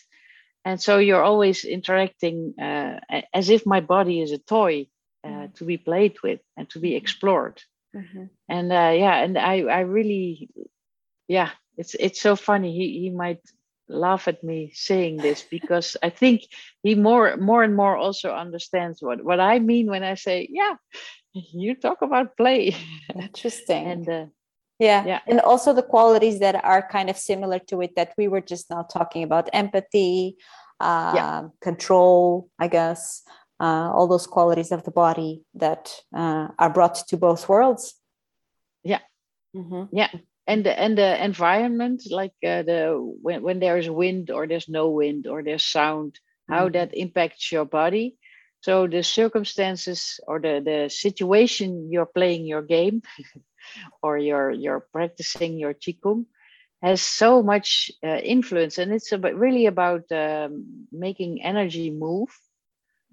[0.64, 3.00] And so you're always interacting uh,
[3.34, 4.88] as if my body is a toy
[5.24, 5.54] uh, mm-hmm.
[5.56, 6.98] to be played with and to be mm-hmm.
[6.98, 7.62] explored.
[7.96, 8.26] Mm-hmm.
[8.48, 10.50] And uh, yeah, and I, I really,
[11.28, 12.72] yeah, it's it's so funny.
[12.74, 13.42] He he might
[13.94, 16.42] laugh at me saying this because I think
[16.82, 20.76] he more more and more also understands what what I mean when I say, yeah,
[21.34, 22.76] you talk about play.
[23.16, 23.86] Interesting.
[23.86, 24.26] and uh,
[24.80, 25.06] yeah.
[25.06, 28.42] yeah and also the qualities that are kind of similar to it that we were
[28.42, 30.38] just now talking about empathy
[30.80, 31.42] uh, yeah.
[31.62, 33.24] control i guess
[33.60, 37.96] uh, all those qualities of the body that uh, are brought to both worlds
[38.84, 39.00] yeah
[39.56, 39.84] mm-hmm.
[39.96, 40.10] yeah
[40.48, 44.90] and the and the environment like uh, the when, when there's wind or there's no
[44.90, 46.20] wind or there's sound
[46.50, 46.74] how mm.
[46.74, 48.18] that impacts your body
[48.62, 53.02] so the circumstances or the the situation you're playing your game
[54.04, 56.26] or you're you're practicing your qigong
[56.82, 62.30] has so much uh, influence and it's about, really about um, making energy move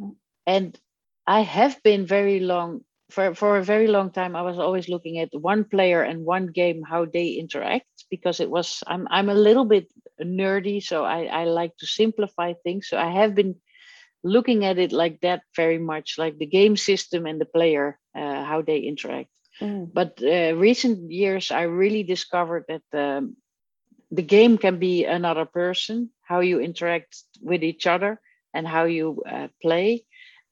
[0.01, 0.15] mm.
[0.47, 0.79] and
[1.27, 2.81] i have been very long
[3.11, 6.47] for, for a very long time i was always looking at one player and one
[6.47, 9.89] game how they interact because it was i'm, I'm a little bit
[10.23, 12.89] nerdy so I, I like to simplify things.
[12.89, 13.57] So i have been
[14.23, 18.45] looking at it like that very much like the game system and the player uh,
[18.45, 19.31] how they interact.
[19.61, 19.93] Mm.
[19.93, 23.37] but uh, recent years i really discovered that um,
[24.11, 28.21] the game can be another person how you interact with each other
[28.55, 30.05] and how you uh, play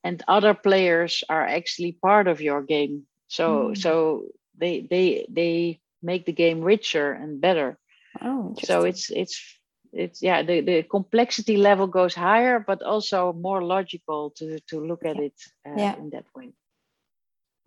[0.05, 3.07] and other players are actually part of your game.
[3.29, 3.79] So mm.
[3.79, 4.25] so
[4.57, 7.79] they they they make the game richer and better.
[8.21, 9.59] Oh so it's it's
[9.93, 15.05] it's yeah the, the complexity level goes higher but also more logical to to look
[15.05, 15.33] at it
[15.67, 15.97] uh, yeah.
[15.97, 16.53] in that way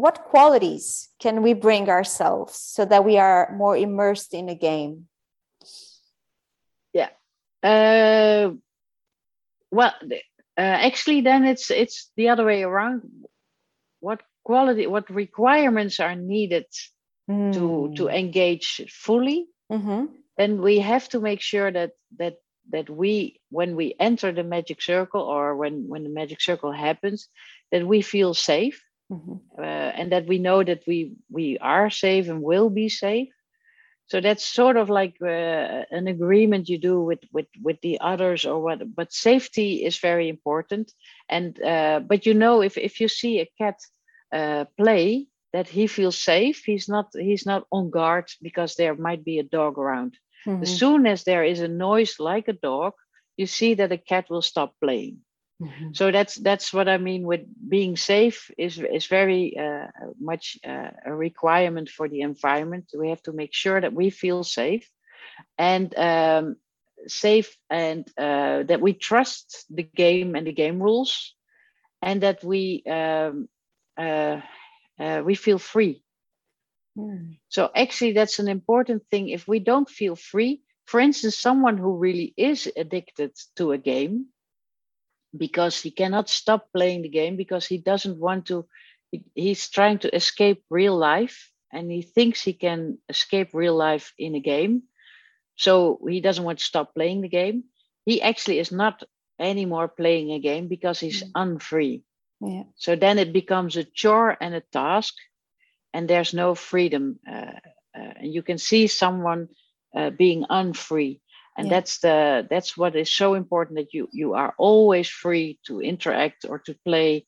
[0.01, 5.05] what qualities can we bring ourselves so that we are more immersed in a game?
[6.91, 7.09] Yeah.
[7.61, 8.57] Uh,
[9.69, 9.93] well
[10.61, 13.01] actually then it's it's the other way around
[13.99, 16.65] what quality what requirements are needed
[17.29, 17.53] mm.
[17.53, 20.05] to to engage fully mm-hmm.
[20.37, 22.35] then we have to make sure that that
[22.69, 27.27] that we when we enter the magic circle or when when the magic circle happens
[27.71, 29.35] that we feel safe mm-hmm.
[29.57, 33.29] uh, and that we know that we we are safe and will be safe
[34.11, 38.43] so that's sort of like uh, an agreement you do with with with the others
[38.43, 40.91] or what but safety is very important.
[41.29, 43.77] And uh, but you know if if you see a cat
[44.33, 49.23] uh, play that he feels safe he's not he's not on guard because there might
[49.23, 50.17] be a dog around.
[50.47, 50.63] Mm-hmm.
[50.63, 52.93] as soon as there is a noise like a dog
[53.37, 55.19] you see that a cat will stop playing
[55.61, 55.93] Mm-hmm.
[55.93, 59.87] So that's that's what I mean with being safe is is very uh,
[60.19, 62.89] much uh, a requirement for the environment.
[62.97, 64.89] We have to make sure that we feel safe,
[65.59, 66.55] and um,
[67.07, 71.35] safe, and uh, that we trust the game and the game rules,
[72.01, 73.47] and that we um,
[73.97, 74.41] uh,
[74.99, 76.03] uh, we feel free.
[76.97, 77.37] Mm.
[77.49, 79.29] So actually, that's an important thing.
[79.29, 84.25] If we don't feel free, for instance, someone who really is addicted to a game
[85.35, 88.65] because he cannot stop playing the game because he doesn't want to
[89.11, 94.13] he, he's trying to escape real life and he thinks he can escape real life
[94.17, 94.83] in a game.
[95.55, 97.65] So he doesn't want to stop playing the game.
[98.05, 99.03] He actually is not
[99.39, 101.31] anymore playing a game because he's mm.
[101.35, 102.03] unfree.
[102.43, 102.63] Yeah.
[102.75, 105.13] so then it becomes a chore and a task
[105.93, 107.19] and there's no freedom.
[107.27, 107.59] Uh,
[107.95, 109.49] uh, and you can see someone
[109.95, 111.21] uh, being unfree
[111.61, 111.75] and yeah.
[111.75, 116.45] that's the that's what is so important that you you are always free to interact
[116.49, 117.25] or to play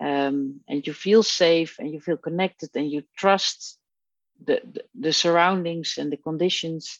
[0.00, 3.78] um, and you feel safe and you feel connected and you trust
[4.44, 6.98] the, the, the surroundings and the conditions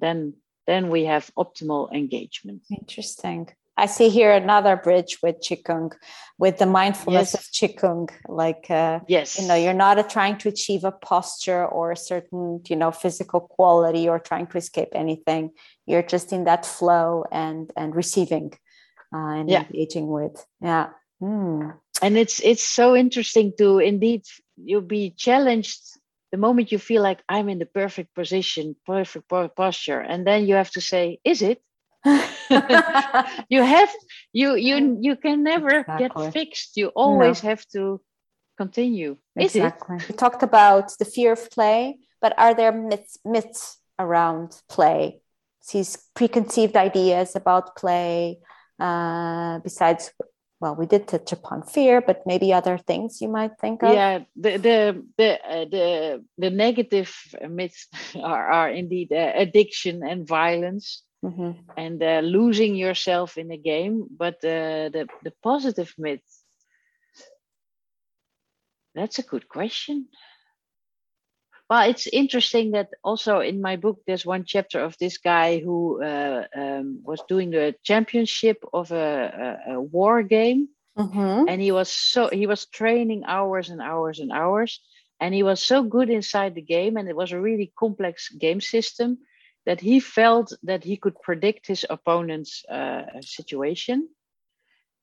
[0.00, 0.34] then
[0.66, 5.92] then we have optimal engagement interesting I see here another bridge with Qigong,
[6.38, 7.34] with the mindfulness yes.
[7.34, 8.10] of Qigong.
[8.26, 12.62] Like, uh, yes, you know, you're not trying to achieve a posture or a certain,
[12.68, 15.50] you know, physical quality or trying to escape anything.
[15.84, 18.52] You're just in that flow and and receiving
[19.14, 19.64] uh, and yeah.
[19.64, 20.46] engaging with.
[20.60, 20.88] Yeah.
[21.22, 21.74] Mm.
[22.02, 24.22] And it's it's so interesting to indeed
[24.56, 25.80] you'll be challenged
[26.32, 30.54] the moment you feel like I'm in the perfect position, perfect posture, and then you
[30.54, 31.62] have to say, "Is it?"
[33.48, 33.90] you have
[34.32, 36.24] you you you can never exactly.
[36.24, 36.76] get fixed.
[36.76, 37.50] You always no.
[37.50, 38.00] have to
[38.56, 39.98] continue exactly.
[40.08, 45.20] We talked about the fear of play but are there myths myths around play?
[45.72, 48.38] These preconceived ideas about play
[48.78, 50.12] uh, besides
[50.60, 53.92] well we did touch upon fear but maybe other things you might think of?
[53.92, 57.12] Yeah the the the uh, the, the negative
[57.48, 57.88] myths
[58.22, 61.50] are, are indeed uh, addiction and violence mm-hmm.
[61.76, 64.06] and uh, losing yourself in the game.
[64.10, 66.26] But uh, the the positive myth.
[68.94, 70.08] That's a good question.
[71.68, 76.02] Well, it's interesting that also in my book there's one chapter of this guy who
[76.02, 81.48] uh, um, was doing the championship of a, a, a war game, mm-hmm.
[81.48, 84.80] and he was so he was training hours and hours and hours,
[85.20, 88.60] and he was so good inside the game, and it was a really complex game
[88.60, 89.18] system
[89.66, 94.08] that he felt that he could predict his opponent's uh, situation.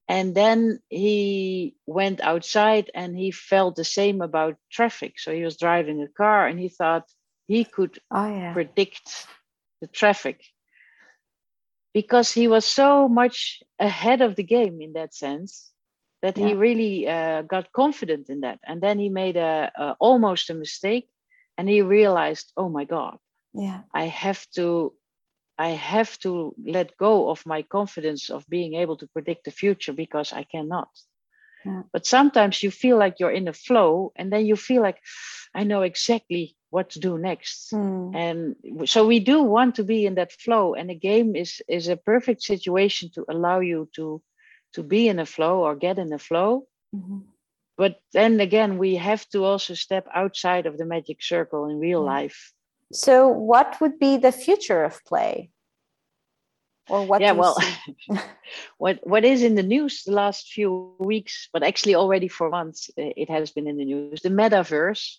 [0.07, 5.19] And then he went outside and he felt the same about traffic.
[5.19, 7.03] So he was driving a car and he thought,
[7.47, 8.53] he could oh, yeah.
[8.53, 9.27] predict
[9.81, 10.41] the traffic
[11.93, 15.71] because he was so much ahead of the game in that sense
[16.21, 16.47] that yeah.
[16.47, 20.53] he really uh, got confident in that and then he made a, a, almost a
[20.53, 21.09] mistake
[21.57, 23.17] and he realized oh my god
[23.53, 24.93] yeah i have to
[25.57, 29.93] i have to let go of my confidence of being able to predict the future
[29.93, 30.89] because i cannot
[31.65, 31.83] yeah.
[31.91, 34.99] but sometimes you feel like you're in a flow and then you feel like
[35.53, 38.15] i know exactly what to do next mm.
[38.15, 38.55] and
[38.89, 41.97] so we do want to be in that flow and a game is is a
[41.97, 44.21] perfect situation to allow you to
[44.73, 47.19] to be in a flow or get in a flow mm-hmm.
[47.77, 52.01] but then again we have to also step outside of the magic circle in real
[52.01, 52.07] mm.
[52.07, 52.53] life
[52.93, 55.49] so what would be the future of play
[56.89, 57.57] or what yeah well
[58.77, 62.89] what what is in the news the last few weeks but actually already for months
[62.97, 65.17] it has been in the news the metaverse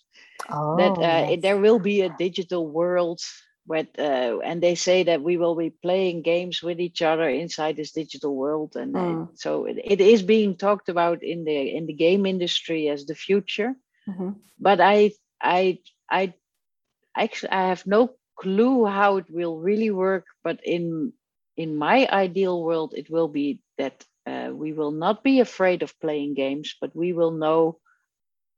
[0.49, 1.39] oh, that uh, yes.
[1.41, 3.19] there will be a digital world
[3.67, 7.75] but uh, and they say that we will be playing games with each other inside
[7.75, 9.29] this digital world and mm.
[9.33, 13.15] so it, it is being talked about in the in the game industry as the
[13.15, 13.73] future
[14.07, 14.31] mm-hmm.
[14.59, 15.11] but i
[15.41, 15.79] i
[16.11, 16.33] i
[17.15, 21.13] actually i have no clue how it will really work but in
[21.57, 25.99] in my ideal world, it will be that uh, we will not be afraid of
[25.99, 27.79] playing games, but we will know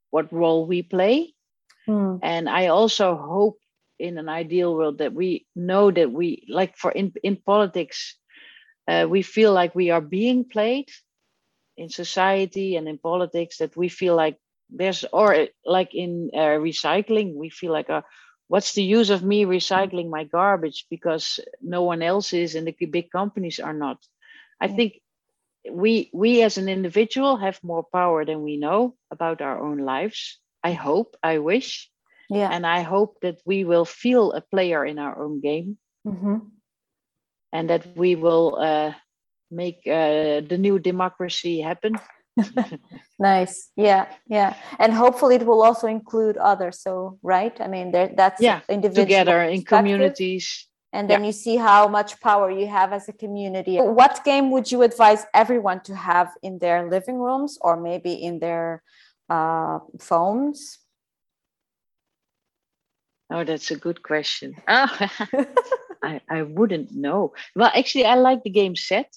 [0.10, 1.34] what role we play.
[1.88, 2.20] Mm.
[2.24, 3.60] And I also hope
[4.00, 8.16] in an ideal world that we know that we, like for in, in politics,
[8.88, 10.90] uh, we feel like we are being played
[11.76, 14.38] in society and in politics, that we feel like
[14.70, 18.02] there's, or like in uh, recycling, we feel like, uh,
[18.48, 22.86] what's the use of me recycling my garbage because no one else is and the
[22.86, 23.98] big companies are not?
[24.60, 25.02] I think
[25.70, 30.40] we we as an individual have more power than we know about our own lives.
[30.64, 31.90] I hope i wish.
[32.30, 32.50] Yeah.
[32.52, 35.78] And i hope that we will feel a player in our own game.
[36.08, 36.38] Mm-hmm.
[37.52, 38.94] and that we will uh,
[39.52, 41.96] make uh, the new democracy happen
[43.20, 43.72] nice.
[43.76, 44.56] Yeah yeah.
[44.80, 47.60] And hopefully it will also include others so right?
[47.60, 50.68] I mean there that's yeah individual together in communities.
[50.94, 51.28] And then yeah.
[51.28, 53.78] you see how much power you have as a community.
[53.78, 58.40] What game would you advise everyone to have in their living rooms or maybe in
[58.40, 58.82] their
[59.30, 60.80] uh, phones?
[63.30, 64.56] Oh that's a good question.
[64.68, 64.88] Oh,
[66.04, 67.34] I, I wouldn't know.
[67.56, 69.14] Well actually i like the game set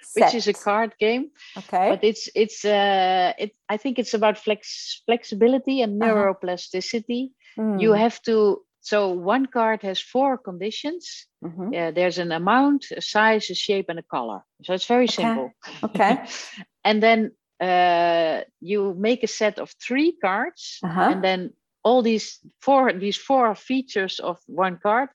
[0.00, 0.26] Set.
[0.26, 1.30] which is a card game.
[1.56, 1.90] Okay.
[1.90, 6.12] But it's it's uh it I think it's about flex flexibility and uh-huh.
[6.12, 7.30] neuroplasticity.
[7.58, 7.62] Uh-huh.
[7.62, 7.82] Mm.
[7.82, 11.26] You have to so one card has four conditions.
[11.44, 11.72] Mm-hmm.
[11.72, 14.40] Yeah, there's an amount, a size, a shape, and a color.
[14.62, 15.22] So it's very okay.
[15.22, 15.50] simple.
[15.82, 16.24] Okay.
[16.84, 21.10] and then uh, you make a set of three cards, uh-huh.
[21.10, 25.08] and then all these four these four features of one card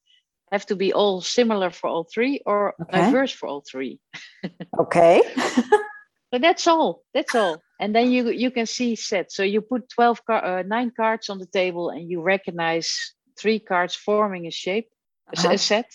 [0.53, 3.01] have to be all similar for all three or okay.
[3.01, 3.99] diverse for all three.
[4.79, 5.21] okay.
[6.31, 7.01] but that's all.
[7.13, 7.57] That's all.
[7.79, 9.31] And then you you can see set.
[9.31, 12.87] So you put 12 car- uh, nine cards on the table and you recognize
[13.37, 14.89] three cards forming a shape,
[15.35, 15.53] uh-huh.
[15.53, 15.89] a set,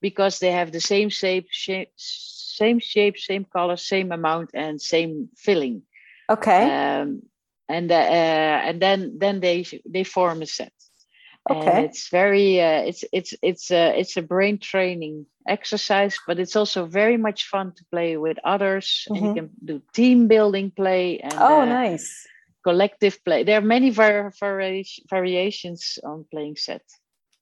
[0.00, 5.28] because they have the same shape, shape, same shape, same color, same amount, and same
[5.36, 5.82] filling.
[6.30, 6.64] Okay.
[6.64, 7.22] Um,
[7.68, 10.72] and uh, and then then they they form a set
[11.50, 11.70] okay.
[11.70, 16.56] and it's very uh, it's it's it's a it's a brain training exercise but it's
[16.56, 19.14] also very much fun to play with others mm-hmm.
[19.14, 19.48] and you mm-hmm.
[19.48, 22.26] can do team building play and oh uh, nice
[22.64, 26.82] collective play there are many var- vari- variations on playing set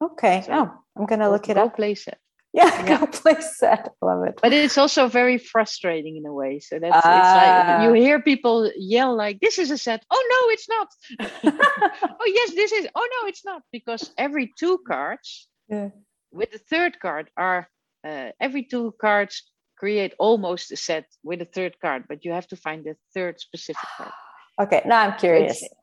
[0.02, 2.18] okay so oh i'm gonna look it up play set
[2.60, 3.04] yeah, yeah.
[3.04, 3.92] place that.
[4.00, 4.38] Love it.
[4.40, 6.58] But it's also very frustrating in a way.
[6.58, 7.84] So that's uh, it's like ah.
[7.84, 10.88] you hear people yell like, "This is a set." Oh no, it's not.
[12.18, 12.88] oh yes, this is.
[12.94, 15.90] Oh no, it's not because every two cards yeah.
[16.32, 17.68] with the third card are
[18.08, 19.42] uh, every two cards
[19.76, 23.38] create almost a set with a third card, but you have to find the third
[23.38, 24.12] specific card.
[24.58, 25.60] Okay, now I'm curious.
[25.60, 25.74] It's,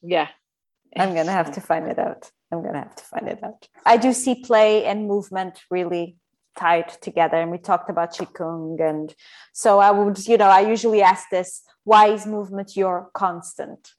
[0.00, 0.28] yeah,
[0.96, 2.30] I'm gonna have to find it out.
[2.54, 3.68] I'm gonna have to find it out.
[3.84, 6.16] I do see play and movement really
[6.56, 9.14] tied together, and we talked about qigong, and
[9.52, 13.90] so I would, you know, I usually ask this: Why is movement your constant?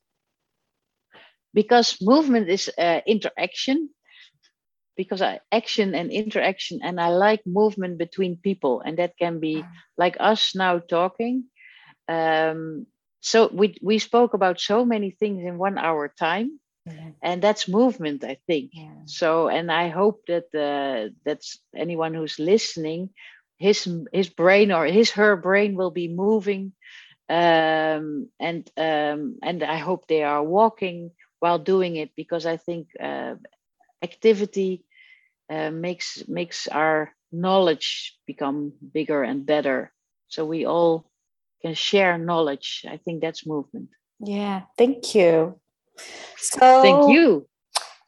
[1.53, 3.89] Because movement is uh, interaction.
[4.97, 9.55] Because I, action and interaction, and I like movement between people, and that can be
[9.55, 9.67] mm.
[9.97, 11.45] like us now talking.
[12.07, 12.87] Um,
[13.19, 16.61] so we we spoke about so many things in one hour time
[17.21, 18.71] and that's movement i think.
[18.73, 18.89] Yeah.
[19.05, 23.09] so and i hope that uh, that's anyone who's listening
[23.57, 26.73] his his brain or his her brain will be moving
[27.29, 32.87] um, and um, and i hope they are walking while doing it because i think
[33.01, 33.35] uh,
[34.03, 34.85] activity
[35.49, 39.91] uh, makes makes our knowledge become bigger and better.
[40.27, 41.05] So we all
[41.61, 42.85] can share knowledge.
[42.89, 43.89] I think that's movement.
[44.19, 44.63] Yeah.
[44.77, 45.59] Thank you
[46.37, 47.47] so thank you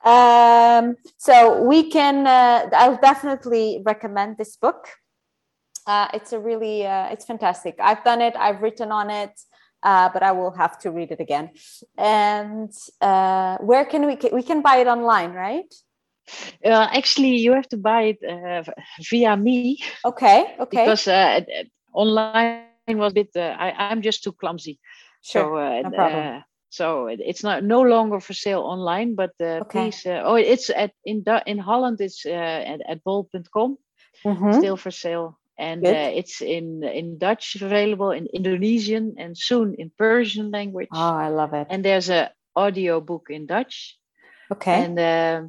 [0.04, 4.88] um, so we can uh, i'll definitely recommend this book
[5.86, 9.32] uh, it's a really uh, it's fantastic i've done it i've written on it
[9.84, 11.52] uh, but I will have to read it again.
[11.98, 12.72] And
[13.02, 15.74] uh, where can we we can buy it online, right?
[16.64, 18.64] Uh, actually, you have to buy it uh,
[19.10, 19.80] via me.
[20.04, 20.56] Okay.
[20.60, 20.84] Okay.
[20.84, 21.42] Because uh,
[21.94, 23.30] online was a bit.
[23.36, 24.80] Uh, I I'm just too clumsy.
[25.22, 25.82] Sure.
[25.84, 26.44] So, no problem.
[26.70, 29.62] So it's not no longer for sale online, but okay.
[29.70, 30.06] please.
[30.06, 32.02] oh, it's at in in Holland.
[32.02, 33.78] It's at, at bol.com.
[34.26, 34.54] Mm-hmm.
[34.54, 39.92] Still for sale and uh, it's in in Dutch available in Indonesian and soon in
[39.98, 40.90] Persian language.
[40.94, 41.68] Oh, I love it!
[41.70, 43.98] And there's a audio book in Dutch.
[44.52, 44.84] Okay.
[44.84, 45.42] And uh,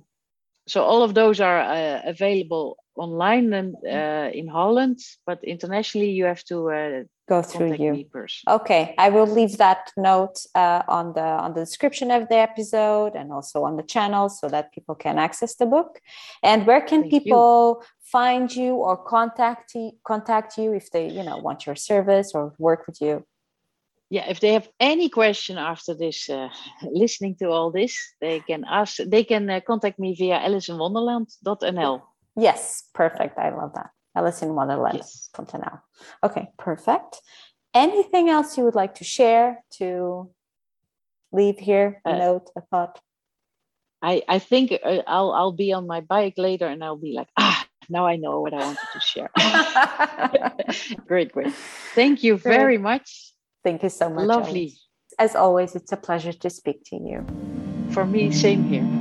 [0.66, 6.24] so all of those are uh, available online and uh, in Holland, but internationally you
[6.24, 8.06] have to uh, go through you.
[8.48, 13.14] Okay, I will leave that note uh, on the on the description of the episode
[13.14, 16.00] and also on the channel so that people can access the book.
[16.42, 17.86] And where can Thank people you.
[18.02, 22.54] find you or contact you, contact you if they you know want your service or
[22.58, 23.24] work with you?
[24.10, 26.48] yeah if they have any question after this uh,
[26.90, 32.02] listening to all this they can ask they can uh, contact me via alicinwonderland.nl
[32.36, 35.30] yes perfect i love that alicinwonderland.nl yes.
[36.22, 37.20] okay perfect
[37.74, 40.30] anything else you would like to share to
[41.32, 43.00] leave here a uh, note a thought
[44.02, 47.28] i i think uh, i'll i'll be on my bike later and i'll be like
[47.36, 49.30] ah now I know what I wanted to share.
[51.06, 51.52] great, great.
[51.94, 53.32] Thank you very much.
[53.64, 54.26] Thank you so much.
[54.26, 54.74] Lovely.
[55.18, 57.26] As always, it's a pleasure to speak to you.
[57.90, 58.97] For me, same here.